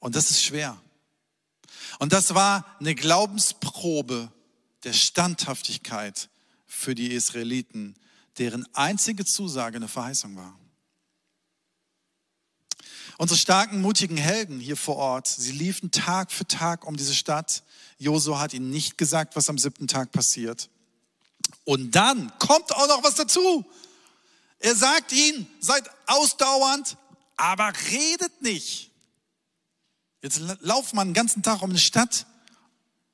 [0.00, 0.80] Und das ist schwer.
[1.98, 4.30] Und das war eine Glaubensprobe
[4.84, 6.28] der Standhaftigkeit
[6.66, 7.96] für die Israeliten,
[8.38, 10.56] deren einzige Zusage eine Verheißung war.
[13.16, 17.64] Unsere starken, mutigen Helden hier vor Ort, sie liefen Tag für Tag um diese Stadt.
[17.98, 20.68] Josu hat ihnen nicht gesagt, was am siebten Tag passiert.
[21.64, 23.64] Und dann kommt auch noch was dazu.
[24.58, 26.96] Er sagt ihnen, seid ausdauernd,
[27.36, 28.90] aber redet nicht.
[30.20, 32.26] Jetzt lauf mal einen ganzen Tag um eine Stadt,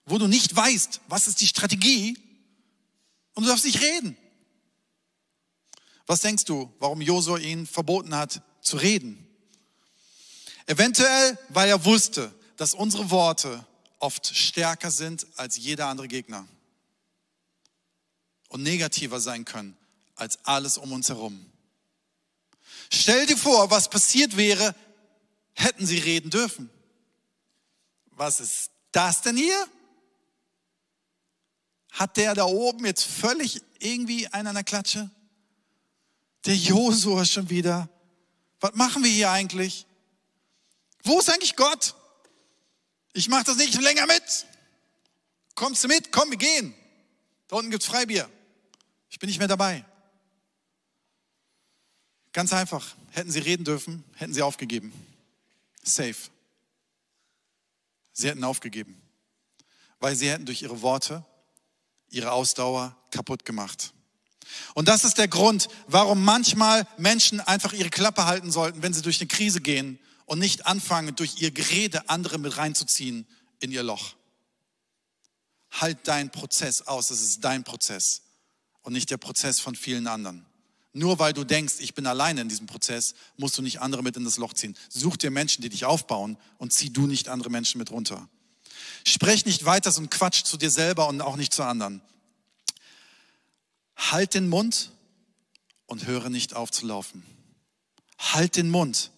[0.06, 2.18] wo du nicht weißt, was ist die Strategie
[3.34, 4.16] und du darfst nicht reden.
[6.06, 9.26] Was denkst du, warum Josua ihn verboten hat zu reden?
[10.66, 13.66] Eventuell, weil er wusste, dass unsere Worte
[13.98, 16.46] oft stärker sind als jeder andere Gegner
[18.48, 19.76] und negativer sein können
[20.14, 21.50] als alles um uns herum.
[22.92, 24.74] Stell dir vor, was passiert wäre,
[25.54, 26.70] hätten sie reden dürfen.
[28.12, 29.68] Was ist das denn hier?
[31.92, 35.10] Hat der da oben jetzt völlig irgendwie einen an der Klatsche?
[36.44, 37.88] Der Josua schon wieder.
[38.60, 39.86] Was machen wir hier eigentlich?
[41.02, 41.94] Wo ist eigentlich Gott?
[43.12, 44.46] Ich mache das nicht länger mit.
[45.54, 46.10] Kommst du mit?
[46.10, 46.74] Komm, wir gehen.
[47.48, 48.28] Da unten gibt's Freibier.
[49.08, 49.84] Ich bin nicht mehr dabei.
[52.34, 52.94] Ganz einfach.
[53.12, 54.92] Hätten sie reden dürfen, hätten sie aufgegeben.
[55.82, 56.16] Safe.
[58.12, 59.00] Sie hätten aufgegeben,
[60.00, 61.24] weil sie hätten durch ihre Worte
[62.10, 63.92] ihre Ausdauer kaputt gemacht.
[64.74, 69.02] Und das ist der Grund, warum manchmal Menschen einfach ihre Klappe halten sollten, wenn sie
[69.02, 73.26] durch eine Krise gehen und nicht anfangen, durch ihr Gerede andere mit reinzuziehen
[73.60, 74.14] in ihr Loch.
[75.70, 78.22] Halt deinen Prozess aus, das ist dein Prozess
[78.82, 80.46] und nicht der Prozess von vielen anderen.
[80.96, 84.16] Nur weil du denkst, ich bin alleine in diesem Prozess, musst du nicht andere mit
[84.16, 84.76] in das Loch ziehen.
[84.88, 88.28] Such dir Menschen, die dich aufbauen und zieh du nicht andere Menschen mit runter.
[89.04, 92.00] Sprech nicht weiter ein Quatsch zu dir selber und auch nicht zu anderen.
[93.96, 94.92] Halt den Mund
[95.86, 97.24] und höre nicht auf zu laufen.
[98.16, 99.10] Halt den Mund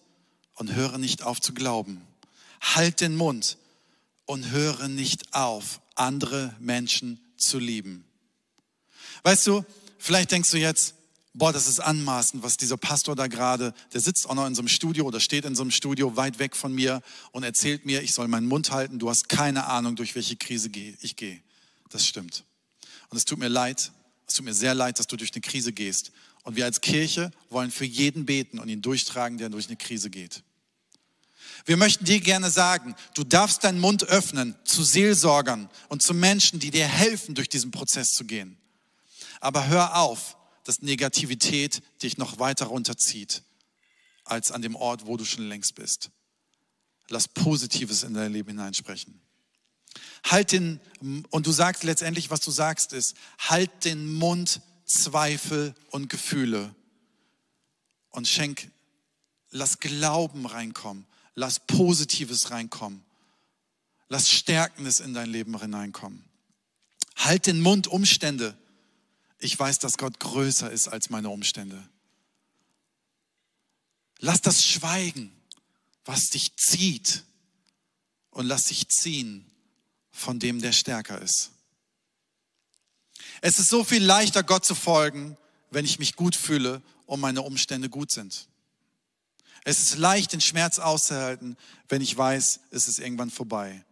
[0.55, 2.01] und höre nicht auf zu glauben.
[2.59, 3.57] Halt den Mund
[4.25, 8.03] und höre nicht auf, andere Menschen zu lieben.
[9.21, 9.63] Weißt du,
[9.99, 10.95] vielleicht denkst du jetzt,
[11.37, 14.61] boah, das ist anmaßend, was dieser Pastor da gerade, der sitzt auch noch in so
[14.61, 18.01] einem Studio oder steht in so einem Studio weit weg von mir und erzählt mir,
[18.01, 20.69] ich soll meinen Mund halten, du hast keine Ahnung, durch welche Krise
[21.01, 21.39] ich gehe.
[21.89, 22.43] Das stimmt.
[23.09, 23.91] Und es tut mir leid,
[24.25, 26.11] es tut mir sehr leid, dass du durch eine Krise gehst.
[26.43, 30.09] Und wir als Kirche wollen für jeden beten und ihn durchtragen, der durch eine Krise
[30.09, 30.43] geht.
[31.65, 36.59] Wir möchten dir gerne sagen, du darfst deinen Mund öffnen zu Seelsorgern und zu Menschen,
[36.59, 38.57] die dir helfen, durch diesen Prozess zu gehen.
[39.39, 40.36] Aber hör auf,
[40.67, 43.43] dass Negativität dich noch weiter runterzieht.
[44.25, 46.11] als an dem Ort, wo du schon längst bist.
[47.07, 49.21] Lass Positives in dein Leben hineinsprechen.
[50.25, 50.81] Halt den,
[51.29, 56.75] und du sagst letztendlich, was du sagst ist, halt den Mund Zweifel und Gefühle
[58.09, 58.69] und schenk,
[59.51, 63.03] lass Glauben reinkommen, lass Positives reinkommen,
[64.09, 66.25] lass Stärkendes in dein Leben hineinkommen.
[67.15, 68.57] Halt den Mund Umstände.
[69.39, 71.87] Ich weiß, dass Gott größer ist als meine Umstände.
[74.19, 75.31] Lass das Schweigen,
[76.05, 77.23] was dich zieht,
[78.37, 79.49] und lass dich ziehen
[80.11, 81.49] von dem, der stärker ist.
[83.41, 85.35] Es ist so viel leichter, Gott zu folgen,
[85.71, 88.47] wenn ich mich gut fühle und meine Umstände gut sind.
[89.63, 91.57] Es ist leicht, den Schmerz auszuhalten,
[91.89, 93.83] wenn ich weiß, es ist irgendwann vorbei.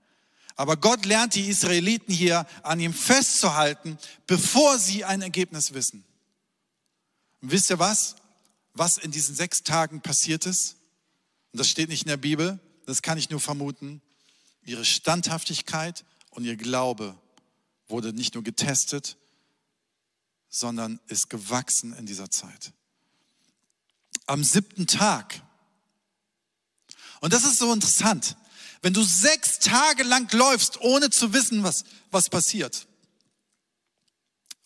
[0.55, 6.05] Aber Gott lernt die Israeliten hier an ihm festzuhalten, bevor sie ein Ergebnis wissen.
[7.41, 8.15] Und wisst ihr was?
[8.73, 10.77] Was in diesen sechs Tagen passiert ist?
[11.51, 14.01] Und das steht nicht in der Bibel, das kann ich nur vermuten.
[14.63, 17.17] Ihre Standhaftigkeit und ihr Glaube
[17.87, 19.17] wurde nicht nur getestet,
[20.49, 22.71] sondern ist gewachsen in dieser Zeit.
[24.25, 25.41] Am siebten Tag.
[27.19, 28.37] Und das ist so interessant.
[28.85, 32.85] Wenn du sechs Tage lang läufst, ohne zu wissen, was, was passiert,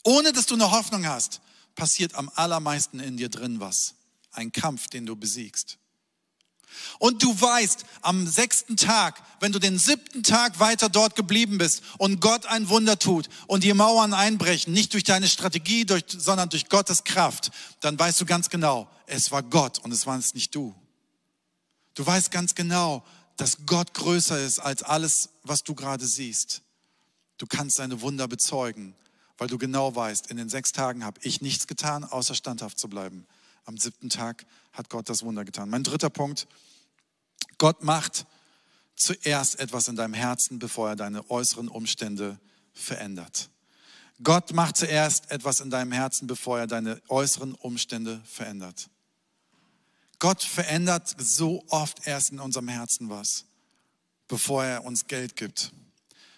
[0.04, 1.40] ohne dass du eine Hoffnung hast,
[1.74, 3.94] passiert am allermeisten in dir drin was.
[4.34, 5.78] Ein Kampf, den du besiegst.
[6.98, 11.82] Und du weißt, am sechsten Tag, wenn du den siebten Tag weiter dort geblieben bist
[11.98, 16.50] und Gott ein Wunder tut und die Mauern einbrechen, nicht durch deine Strategie, durch, sondern
[16.50, 20.34] durch Gottes Kraft, dann weißt du ganz genau, es war Gott und es war es
[20.34, 20.76] nicht du.
[21.94, 23.06] Du weißt ganz genau,
[23.40, 26.62] dass Gott größer ist als alles, was du gerade siehst.
[27.38, 28.94] Du kannst seine Wunder bezeugen,
[29.38, 32.90] weil du genau weißt, in den sechs Tagen habe ich nichts getan, außer standhaft zu
[32.90, 33.26] bleiben.
[33.64, 35.70] Am siebten Tag hat Gott das Wunder getan.
[35.70, 36.48] Mein dritter Punkt,
[37.58, 38.26] Gott macht
[38.98, 42.38] zuerst etwas in deinem Herzen, bevor er deine äußeren Umstände
[42.74, 43.50] verändert.
[44.22, 48.90] Gott macht zuerst etwas in deinem Herzen, bevor er deine äußeren Umstände verändert.
[50.20, 53.46] Gott verändert so oft erst in unserem Herzen was,
[54.28, 55.72] bevor er uns Geld gibt,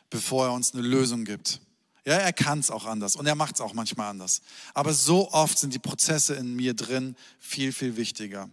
[0.09, 1.59] bevor er uns eine Lösung gibt.
[2.05, 4.41] Ja, er kann es auch anders und er macht es auch manchmal anders.
[4.73, 8.49] Aber so oft sind die Prozesse in mir drin viel, viel wichtiger.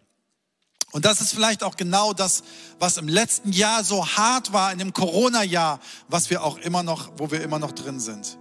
[0.93, 2.43] Und das ist vielleicht auch genau das,
[2.79, 7.13] was im letzten Jahr so hart war, in dem Corona-Jahr, was wir auch immer noch,
[7.19, 8.39] wo wir immer noch drin sind.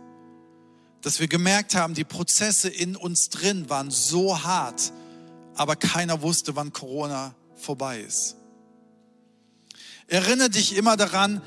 [1.01, 4.93] Dass wir gemerkt haben, die Prozesse in uns drin waren so hart,
[5.57, 8.35] aber keiner wusste, wann Corona vorbei ist.
[10.07, 11.41] Erinnere dich immer daran,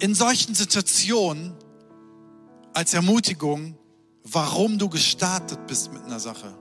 [0.00, 1.54] in solchen Situationen
[2.74, 3.76] als Ermutigung,
[4.24, 6.54] warum du gestartet bist mit einer Sache.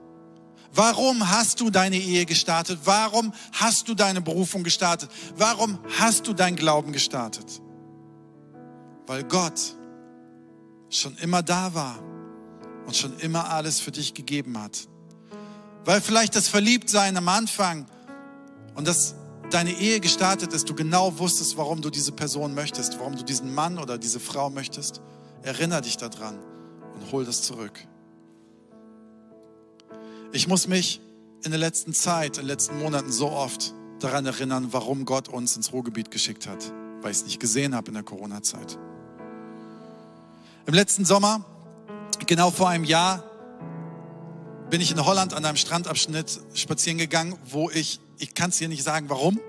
[0.73, 2.79] Warum hast du deine Ehe gestartet?
[2.85, 5.09] Warum hast du deine Berufung gestartet?
[5.35, 7.61] Warum hast du dein Glauben gestartet?
[9.05, 9.75] Weil Gott
[10.89, 11.99] schon immer da war
[12.85, 14.87] und schon immer alles für dich gegeben hat.
[15.87, 17.85] Weil vielleicht das Verliebtsein am Anfang
[18.75, 19.15] und das
[19.51, 23.55] deine Ehe gestartet ist, du genau wusstest, warum du diese Person möchtest, warum du diesen
[23.55, 24.99] Mann oder diese Frau möchtest.
[25.43, 26.37] Erinner dich daran
[26.93, 27.87] und hol das zurück.
[30.33, 30.99] Ich muss mich
[31.45, 35.55] in der letzten Zeit, in den letzten Monaten so oft daran erinnern, warum Gott uns
[35.55, 38.77] ins Ruhrgebiet geschickt hat, weil ich es nicht gesehen habe in der Corona-Zeit.
[40.65, 41.45] Im letzten Sommer,
[42.25, 43.23] genau vor einem Jahr,
[44.69, 48.67] bin ich in Holland an einem Strandabschnitt spazieren gegangen, wo ich, ich kann es dir
[48.67, 49.39] nicht sagen, warum,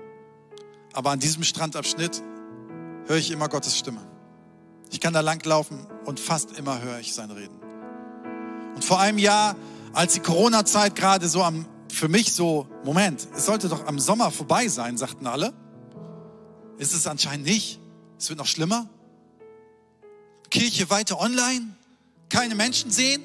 [0.93, 2.21] aber an diesem Strandabschnitt
[3.05, 4.05] höre ich immer Gottes Stimme.
[4.91, 7.59] Ich kann da langlaufen und fast immer höre ich sein Reden.
[8.75, 9.55] Und vor einem Jahr
[9.93, 14.31] als die Corona-Zeit gerade so am, für mich so, Moment, es sollte doch am Sommer
[14.31, 15.53] vorbei sein, sagten alle.
[16.77, 17.79] Ist es anscheinend nicht.
[18.17, 18.87] Es wird noch schlimmer.
[20.49, 21.75] Kirche weiter online,
[22.29, 23.23] keine Menschen sehen.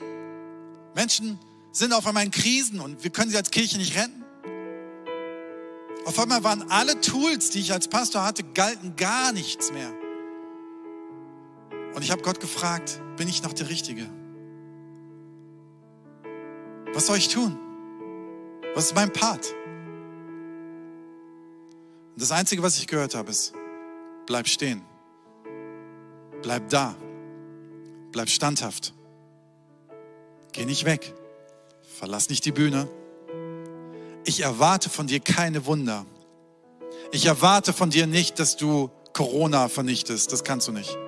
[0.95, 1.39] Menschen
[1.75, 4.25] sind auf einmal in Krisen und wir können sie als Kirche nicht retten.
[6.07, 9.93] Auf einmal waren alle Tools, die ich als Pastor hatte, galten gar nichts mehr.
[11.95, 14.09] Und ich habe Gott gefragt, bin ich noch der Richtige?
[16.93, 17.59] Was soll ich tun?
[18.75, 19.53] Was ist mein Part?
[22.13, 23.53] Und das Einzige, was ich gehört habe, ist,
[24.27, 24.83] bleib stehen.
[26.43, 26.95] Bleib da.
[28.13, 28.95] Bleib standhaft.
[30.53, 31.15] Geh nicht weg.
[31.99, 32.89] Verlass nicht die Bühne.
[34.25, 36.05] Ich erwarte von dir keine Wunder.
[37.13, 40.33] Ich erwarte von dir nicht, dass du Corona vernichtest.
[40.33, 40.99] Das kannst du nicht.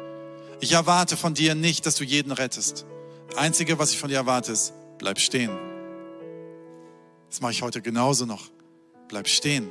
[0.60, 2.86] Ich erwarte von dir nicht, dass du jeden rettest.
[3.30, 5.50] Das Einzige, was ich von dir erwarte, ist, bleib stehen.
[7.28, 8.48] Das mache ich heute genauso noch.
[9.08, 9.68] bleib stehen.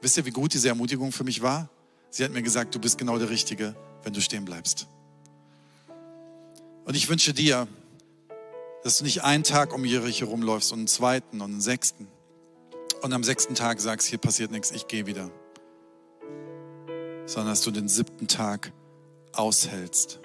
[0.00, 1.68] Wisst ihr, wie gut diese Ermutigung für mich war?
[2.10, 4.88] Sie hat mir gesagt, du bist genau der Richtige, wenn du stehen bleibst.
[6.84, 7.68] Und ich wünsche dir,
[8.82, 12.08] dass du nicht einen Tag um Jericho rumläufst und einen zweiten und einen sechsten
[13.02, 15.30] und am sechsten Tag sagst, hier passiert nichts, ich gehe wieder.
[17.26, 18.72] Sondern dass du den siebten Tag
[19.32, 20.20] aushältst.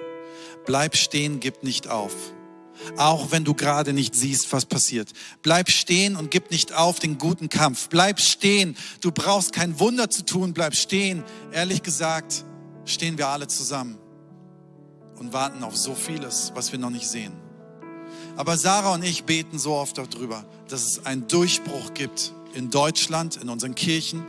[0.65, 2.13] Bleib stehen, gib nicht auf.
[2.97, 5.13] Auch wenn du gerade nicht siehst, was passiert.
[5.41, 7.87] Bleib stehen und gib nicht auf den guten Kampf.
[7.87, 8.75] Bleib stehen.
[8.99, 10.53] Du brauchst kein Wunder zu tun.
[10.53, 11.23] Bleib stehen.
[11.53, 12.43] Ehrlich gesagt,
[12.83, 13.97] stehen wir alle zusammen
[15.17, 17.44] und warten auf so vieles, was wir noch nicht sehen.
[18.37, 23.37] Aber Sarah und ich beten so oft darüber, dass es einen Durchbruch gibt in Deutschland,
[23.37, 24.25] in unseren Kirchen,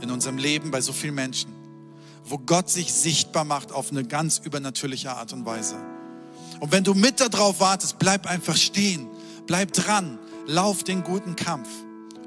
[0.00, 1.52] in unserem Leben, bei so vielen Menschen,
[2.24, 5.76] wo Gott sich sichtbar macht auf eine ganz übernatürliche Art und Weise.
[6.60, 9.08] Und wenn du mit darauf wartest, bleib einfach stehen,
[9.46, 11.68] bleib dran, lauf den guten Kampf.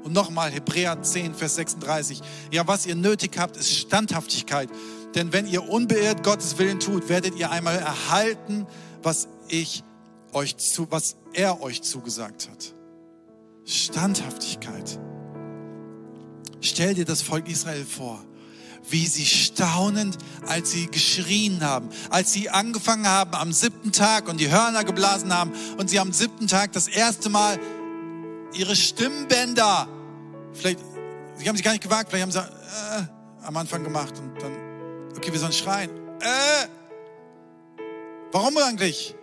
[0.04, 2.20] Und nochmal Hebräer 10, Vers 36.
[2.52, 4.68] Ja, was ihr nötig habt, ist Standhaftigkeit.
[5.14, 8.66] Denn wenn ihr unbeirrt Gottes Willen tut, werdet ihr einmal erhalten,
[9.02, 9.82] was ich
[10.34, 12.74] euch zu, was er euch zugesagt hat.
[13.64, 14.98] Standhaftigkeit.
[16.60, 18.22] Stell dir das Volk Israel vor,
[18.88, 24.40] wie sie staunend, als sie geschrien haben, als sie angefangen haben am siebten Tag und
[24.40, 27.58] die Hörner geblasen haben und sie am siebten Tag das erste Mal
[28.52, 29.88] ihre Stimmbänder,
[30.52, 30.78] vielleicht,
[31.36, 34.52] sie haben sich gar nicht gewagt, vielleicht haben sie äh, am Anfang gemacht und dann,
[35.16, 35.90] okay, wir sollen schreien.
[36.20, 36.66] Äh,
[38.32, 39.14] warum eigentlich?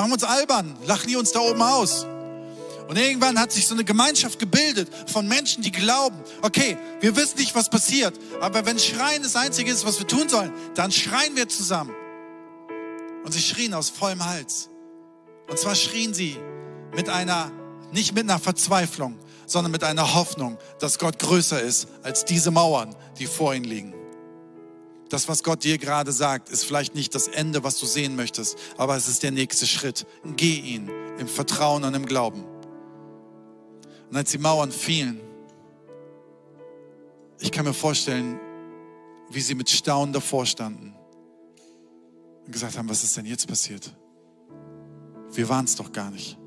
[0.00, 2.06] Machen wir uns albern, lachen die uns da oben aus.
[2.88, 7.36] Und irgendwann hat sich so eine Gemeinschaft gebildet von Menschen, die glauben, okay, wir wissen
[7.36, 11.36] nicht, was passiert, aber wenn Schreien das Einzige ist, was wir tun sollen, dann schreien
[11.36, 11.94] wir zusammen.
[13.26, 14.70] Und sie schrien aus vollem Hals.
[15.50, 16.38] Und zwar schrien sie
[16.96, 17.52] mit einer,
[17.92, 22.96] nicht mit einer Verzweiflung, sondern mit einer Hoffnung, dass Gott größer ist als diese Mauern,
[23.18, 23.99] die vor ihnen liegen.
[25.10, 28.56] Das, was Gott dir gerade sagt, ist vielleicht nicht das Ende, was du sehen möchtest,
[28.78, 30.06] aber es ist der nächste Schritt.
[30.36, 30.88] Geh ihn
[31.18, 32.44] im Vertrauen und im Glauben.
[34.08, 35.20] Und als die Mauern fielen,
[37.40, 38.38] ich kann mir vorstellen,
[39.30, 40.94] wie sie mit Staunen davor standen
[42.46, 43.92] und gesagt haben, was ist denn jetzt passiert?
[45.32, 46.38] Wir waren es doch gar nicht.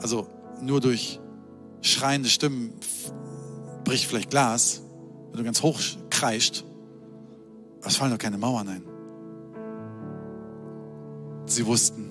[0.00, 0.28] Also
[0.60, 1.20] nur durch
[1.80, 2.74] schreiende Stimmen
[3.84, 4.82] bricht vielleicht Glas,
[5.30, 5.80] wenn du ganz hoch
[6.10, 6.64] kreischt,
[7.84, 8.82] es fallen doch keine Mauern ein.
[11.46, 12.10] Sie wussten,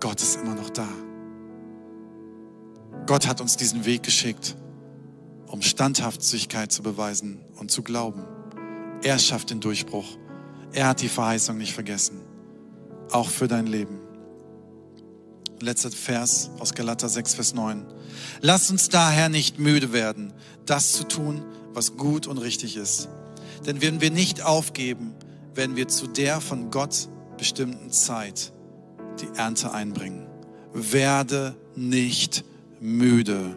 [0.00, 0.88] Gott ist immer noch da.
[3.06, 4.56] Gott hat uns diesen Weg geschickt,
[5.46, 8.24] um Standhaftigkeit zu beweisen und zu glauben.
[9.02, 10.06] Er schafft den Durchbruch.
[10.72, 12.20] Er hat die Verheißung nicht vergessen.
[13.10, 14.00] Auch für dein Leben.
[15.60, 17.86] Letzter Vers aus Galater 6, Vers 9.
[18.40, 20.32] Lass uns daher nicht müde werden,
[20.66, 21.42] das zu tun,
[21.72, 23.08] was gut und richtig ist.
[23.64, 25.14] Denn wenn wir nicht aufgeben,
[25.54, 28.52] werden wir zu der von Gott bestimmten Zeit
[29.20, 30.26] die Ernte einbringen.
[30.72, 32.44] Werde nicht
[32.80, 33.56] müde.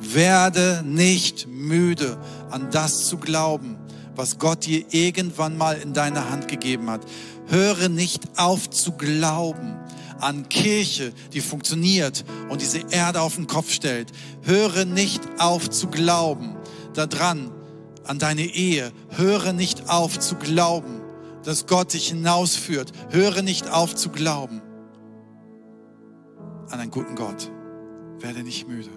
[0.00, 2.18] Werde nicht müde,
[2.50, 3.76] an das zu glauben,
[4.16, 7.02] was Gott dir irgendwann mal in deine Hand gegeben hat.
[7.48, 9.76] Höre nicht auf zu glauben
[10.20, 14.10] an Kirche, die funktioniert und diese Erde auf den Kopf stellt.
[14.42, 16.56] Höre nicht auf zu glauben
[16.94, 17.50] daran,
[18.10, 18.90] an deine Ehe.
[19.10, 21.00] Höre nicht auf zu glauben,
[21.44, 22.90] dass Gott dich hinausführt.
[23.10, 24.60] Höre nicht auf zu glauben
[26.70, 27.52] an einen guten Gott.
[28.18, 28.90] Werde nicht müde.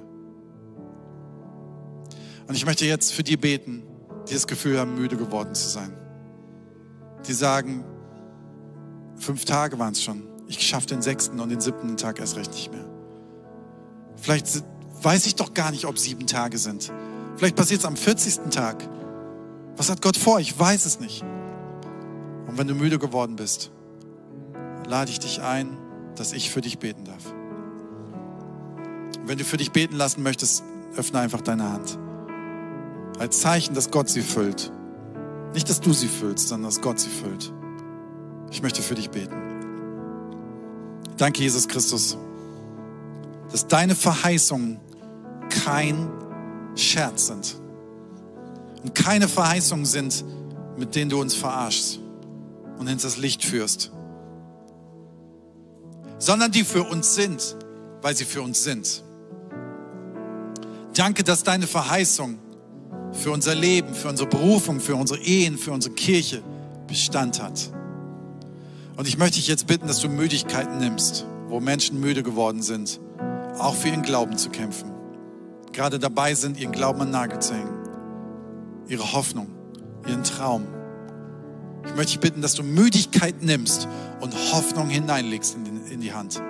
[2.48, 3.84] Und ich möchte jetzt für die beten,
[4.28, 5.96] die das Gefühl haben, müde geworden zu sein.
[7.28, 7.86] Die sagen,
[9.16, 10.24] fünf Tage waren es schon.
[10.48, 12.90] Ich schaffe den sechsten und den siebten Tag erst recht nicht mehr.
[14.16, 14.64] Vielleicht
[15.04, 16.92] weiß ich doch gar nicht, ob sieben Tage sind.
[17.36, 18.50] Vielleicht passiert es am 40.
[18.50, 18.90] Tag.
[19.78, 20.40] Was hat Gott vor?
[20.40, 21.24] Ich weiß es nicht.
[22.48, 23.72] Und wenn du müde geworden bist,
[24.88, 25.78] lade ich dich ein,
[26.16, 27.34] dass ich für dich beten darf.
[29.26, 30.64] Wenn du für dich beten lassen möchtest,
[30.96, 31.98] öffne einfach deine Hand.
[33.20, 34.72] Als Zeichen, dass Gott sie füllt.
[35.54, 37.54] Nicht, dass du sie füllst, sondern dass Gott sie füllt.
[38.52, 39.36] Ich möchte für dich beten.
[41.18, 42.18] Danke, Jesus Christus,
[43.52, 44.80] dass deine Verheißungen
[45.50, 46.10] kein
[46.76, 47.63] Scherz sind.
[48.84, 50.24] Und keine Verheißungen sind,
[50.78, 52.00] mit denen du uns verarschst
[52.78, 53.92] und ins das Licht führst.
[56.20, 57.56] Sondern die für uns sind,
[58.02, 59.04] weil sie für uns sind.
[60.96, 62.38] Danke, dass deine Verheißung
[63.14, 66.44] für unser Leben, für unsere Berufung, für unsere Ehen, für unsere Kirche
[66.88, 67.72] Bestand hat.
[68.96, 73.00] Und ich möchte dich jetzt bitten, dass du Müdigkeiten nimmst, wo Menschen müde geworden sind,
[73.58, 74.92] auch für ihren Glauben zu kämpfen.
[75.72, 77.83] gerade dabei sind, ihren Glauben an Nagel zu hängen.
[78.88, 79.48] Ihre Hoffnung,
[80.08, 80.66] ihren Traum.
[81.86, 83.88] Ich möchte dich bitten, dass du Müdigkeit nimmst
[84.22, 86.42] und Hoffnung hineinlegst in die, in die Hand.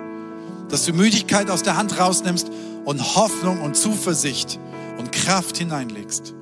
[0.68, 2.50] Dass du Müdigkeit aus der Hand rausnimmst
[2.84, 4.58] und Hoffnung und Zuversicht
[4.98, 6.34] und Kraft hineinlegst.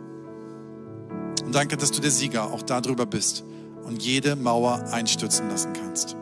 [1.45, 3.45] Und danke, dass du der Sieger auch darüber bist
[3.85, 6.17] und jede Mauer einstürzen lassen kannst.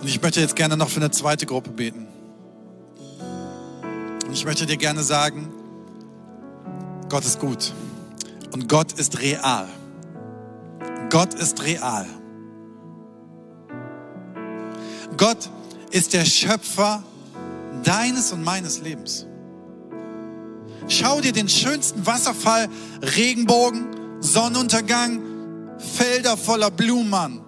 [0.00, 2.06] Und ich möchte jetzt gerne noch für eine zweite Gruppe beten.
[4.26, 5.52] Und ich möchte dir gerne sagen,
[7.10, 7.72] Gott ist gut
[8.52, 9.66] und Gott ist real.
[11.10, 12.06] Gott ist real.
[15.16, 15.50] Gott
[15.90, 17.02] ist der Schöpfer
[17.82, 19.26] deines und meines Lebens.
[20.86, 22.68] Schau dir den schönsten Wasserfall,
[23.02, 25.20] Regenbogen, Sonnenuntergang,
[25.78, 27.40] Felder voller Blumen an.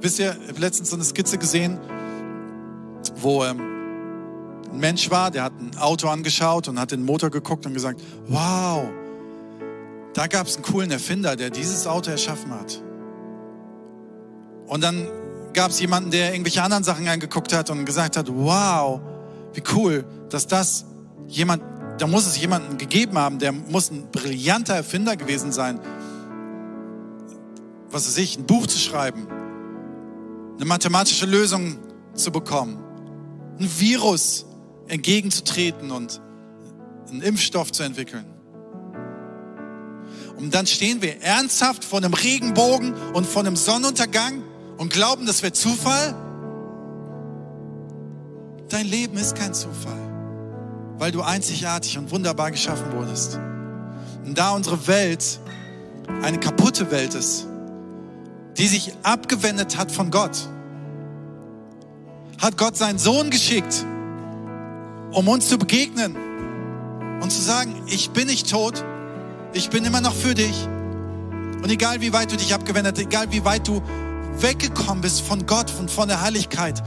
[0.00, 1.80] Wisst ihr, ich habe letztens so eine Skizze gesehen,
[3.16, 3.79] wo ähm,
[4.72, 8.00] ein Mensch war, der hat ein Auto angeschaut und hat den Motor geguckt und gesagt,
[8.28, 8.88] wow,
[10.14, 12.82] da gab es einen coolen Erfinder, der dieses Auto erschaffen hat.
[14.66, 15.08] Und dann
[15.52, 19.00] gab es jemanden, der irgendwelche anderen Sachen angeguckt hat und gesagt hat, wow,
[19.52, 20.86] wie cool, dass das
[21.26, 21.62] jemand,
[21.98, 25.80] da muss es jemanden gegeben haben, der muss ein brillanter Erfinder gewesen sein,
[27.90, 29.26] was weiß ich, ein Buch zu schreiben,
[30.56, 31.78] eine mathematische Lösung
[32.14, 32.78] zu bekommen,
[33.58, 34.46] ein Virus
[34.90, 36.20] entgegenzutreten und
[37.08, 38.24] einen Impfstoff zu entwickeln.
[40.36, 44.42] Und dann stehen wir ernsthaft vor einem Regenbogen und vor einem Sonnenuntergang
[44.78, 46.14] und glauben, das wäre Zufall?
[48.70, 49.98] Dein Leben ist kein Zufall,
[50.98, 53.38] weil du einzigartig und wunderbar geschaffen wurdest.
[54.24, 55.40] Und da unsere Welt
[56.22, 57.46] eine kaputte Welt ist,
[58.56, 60.48] die sich abgewendet hat von Gott,
[62.40, 63.84] hat Gott seinen Sohn geschickt,
[65.12, 66.16] um uns zu begegnen
[67.22, 68.84] und zu sagen, ich bin nicht tot,
[69.52, 70.66] ich bin immer noch für dich.
[71.62, 73.82] Und egal wie weit du dich abgewendet, egal wie weit du
[74.38, 76.82] weggekommen bist von Gott und von der Heiligkeit,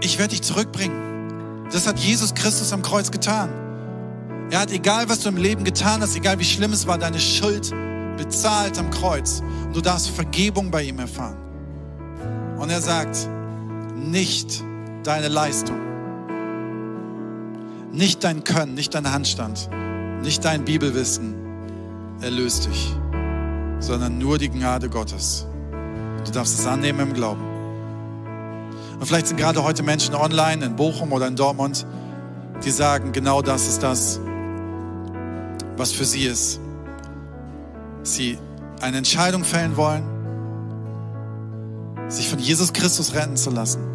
[0.00, 1.68] ich werde dich zurückbringen.
[1.72, 3.50] Das hat Jesus Christus am Kreuz getan.
[4.50, 7.18] Er hat, egal was du im Leben getan hast, egal wie schlimm es war, deine
[7.18, 7.72] Schuld
[8.18, 9.42] bezahlt am Kreuz.
[9.64, 11.38] Und du darfst Vergebung bei ihm erfahren.
[12.58, 13.28] Und er sagt,
[13.96, 14.62] nicht
[15.04, 15.80] deine Leistung,
[17.92, 19.68] nicht dein Können, nicht dein Handstand,
[20.22, 21.34] nicht dein Bibelwissen
[22.20, 22.94] erlöst dich,
[23.80, 25.46] sondern nur die Gnade Gottes.
[26.24, 27.42] Du darfst es annehmen im Glauben.
[28.98, 31.86] Und vielleicht sind gerade heute Menschen online in Bochum oder in Dortmund,
[32.64, 34.20] die sagen, genau das ist das,
[35.76, 36.60] was für sie ist.
[38.04, 38.38] Sie
[38.80, 40.04] eine Entscheidung fällen wollen,
[42.08, 43.91] sich von Jesus Christus retten zu lassen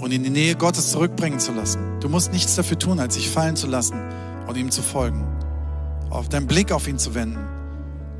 [0.00, 2.00] und in die Nähe Gottes zurückbringen zu lassen.
[2.00, 4.00] Du musst nichts dafür tun, als sich fallen zu lassen
[4.46, 5.24] und ihm zu folgen.
[6.10, 7.38] Auf deinen Blick auf ihn zu wenden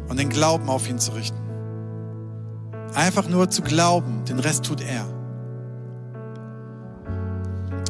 [0.09, 1.39] und den Glauben auf ihn zu richten.
[2.95, 5.07] Einfach nur zu glauben, den Rest tut er.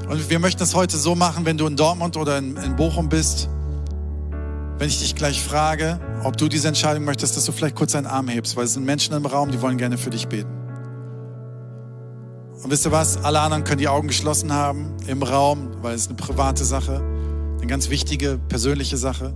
[0.09, 3.09] Und wir möchten es heute so machen, wenn du in Dortmund oder in, in Bochum
[3.09, 3.49] bist,
[4.79, 8.07] wenn ich dich gleich frage, ob du diese Entscheidung möchtest, dass du vielleicht kurz deinen
[8.07, 10.58] Arm hebst, weil es sind Menschen im Raum, die wollen gerne für dich beten.
[12.63, 13.23] Und wisst ihr was?
[13.25, 17.01] Alle anderen können die Augen geschlossen haben im Raum, weil es eine private Sache,
[17.57, 19.33] eine ganz wichtige persönliche Sache.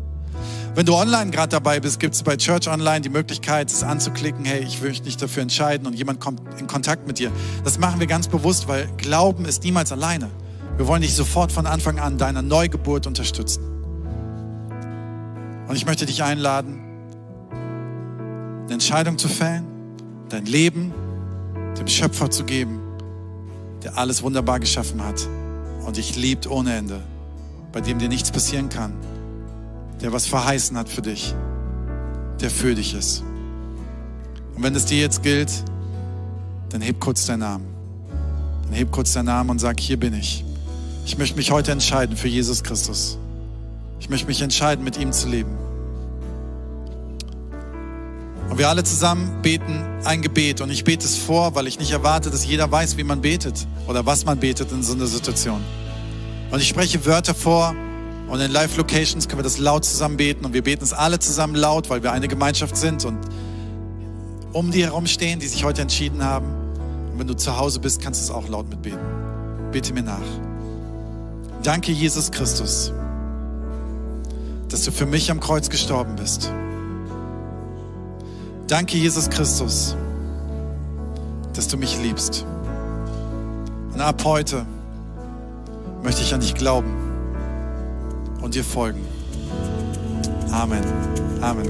[0.75, 4.45] Wenn du online gerade dabei bist, gibt es bei Church Online die Möglichkeit, es anzuklicken,
[4.45, 7.31] hey, ich will mich dafür entscheiden und jemand kommt in Kontakt mit dir.
[7.63, 10.29] Das machen wir ganz bewusst, weil Glauben ist niemals alleine.
[10.77, 13.63] Wir wollen dich sofort von Anfang an deiner Neugeburt unterstützen.
[15.69, 16.81] Und ich möchte dich einladen,
[18.65, 19.65] eine Entscheidung zu fällen,
[20.29, 20.93] dein Leben
[21.79, 22.82] dem Schöpfer zu geben,
[23.85, 25.29] der alles wunderbar geschaffen hat
[25.87, 27.01] und dich liebt ohne Ende,
[27.73, 28.93] bei dem dir nichts passieren kann
[30.03, 31.35] der was verheißen hat für dich,
[32.41, 33.23] der für dich ist.
[34.55, 35.51] Und wenn es dir jetzt gilt,
[36.71, 37.67] dann heb kurz deinen Namen.
[38.65, 40.45] Dann heb kurz deinen Namen und sag, hier bin ich.
[41.07, 43.19] Ich möchte mich heute entscheiden für Jesus Christus.
[44.01, 45.57] Ich möchte mich entscheiden, mit ihm zu leben.
[48.63, 50.61] Wir alle zusammen beten ein Gebet.
[50.61, 53.67] Und ich bete es vor, weil ich nicht erwarte, dass jeder weiß, wie man betet
[53.89, 55.61] oder was man betet in so einer Situation.
[56.53, 57.75] Und ich spreche Wörter vor,
[58.29, 61.57] und in Live-Locations können wir das laut zusammen beten und wir beten es alle zusammen
[61.57, 63.19] laut, weil wir eine Gemeinschaft sind und
[64.53, 66.47] um die herum stehen, die sich heute entschieden haben.
[67.11, 69.01] Und wenn du zu Hause bist, kannst du es auch laut mitbeten.
[69.73, 70.21] Bete mir nach.
[71.65, 72.93] Danke, Jesus Christus,
[74.69, 76.53] dass du für mich am Kreuz gestorben bist.
[78.73, 79.95] Danke, Jesus Christus,
[81.53, 82.47] dass du mich liebst.
[83.93, 84.65] Und ab heute
[86.03, 86.91] möchte ich an dich glauben
[88.41, 89.03] und dir folgen.
[90.51, 90.83] Amen.
[91.43, 91.67] Amen.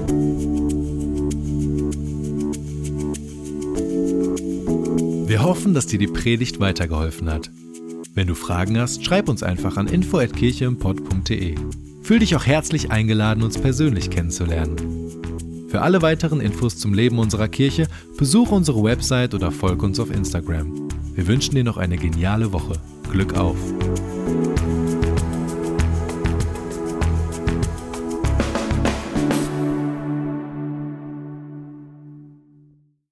[5.27, 7.51] Wir hoffen, dass dir die Predigt weitergeholfen hat.
[8.13, 11.57] Wenn du Fragen hast, schreib uns einfach an info@kircheimpott.de.
[12.01, 15.22] Fühl dich auch herzlich eingeladen, uns persönlich kennenzulernen.
[15.73, 20.11] Für alle weiteren Infos zum Leben unserer Kirche besuche unsere Website oder folge uns auf
[20.11, 20.87] Instagram.
[21.15, 22.73] Wir wünschen dir noch eine geniale Woche.
[23.11, 23.57] Glück auf!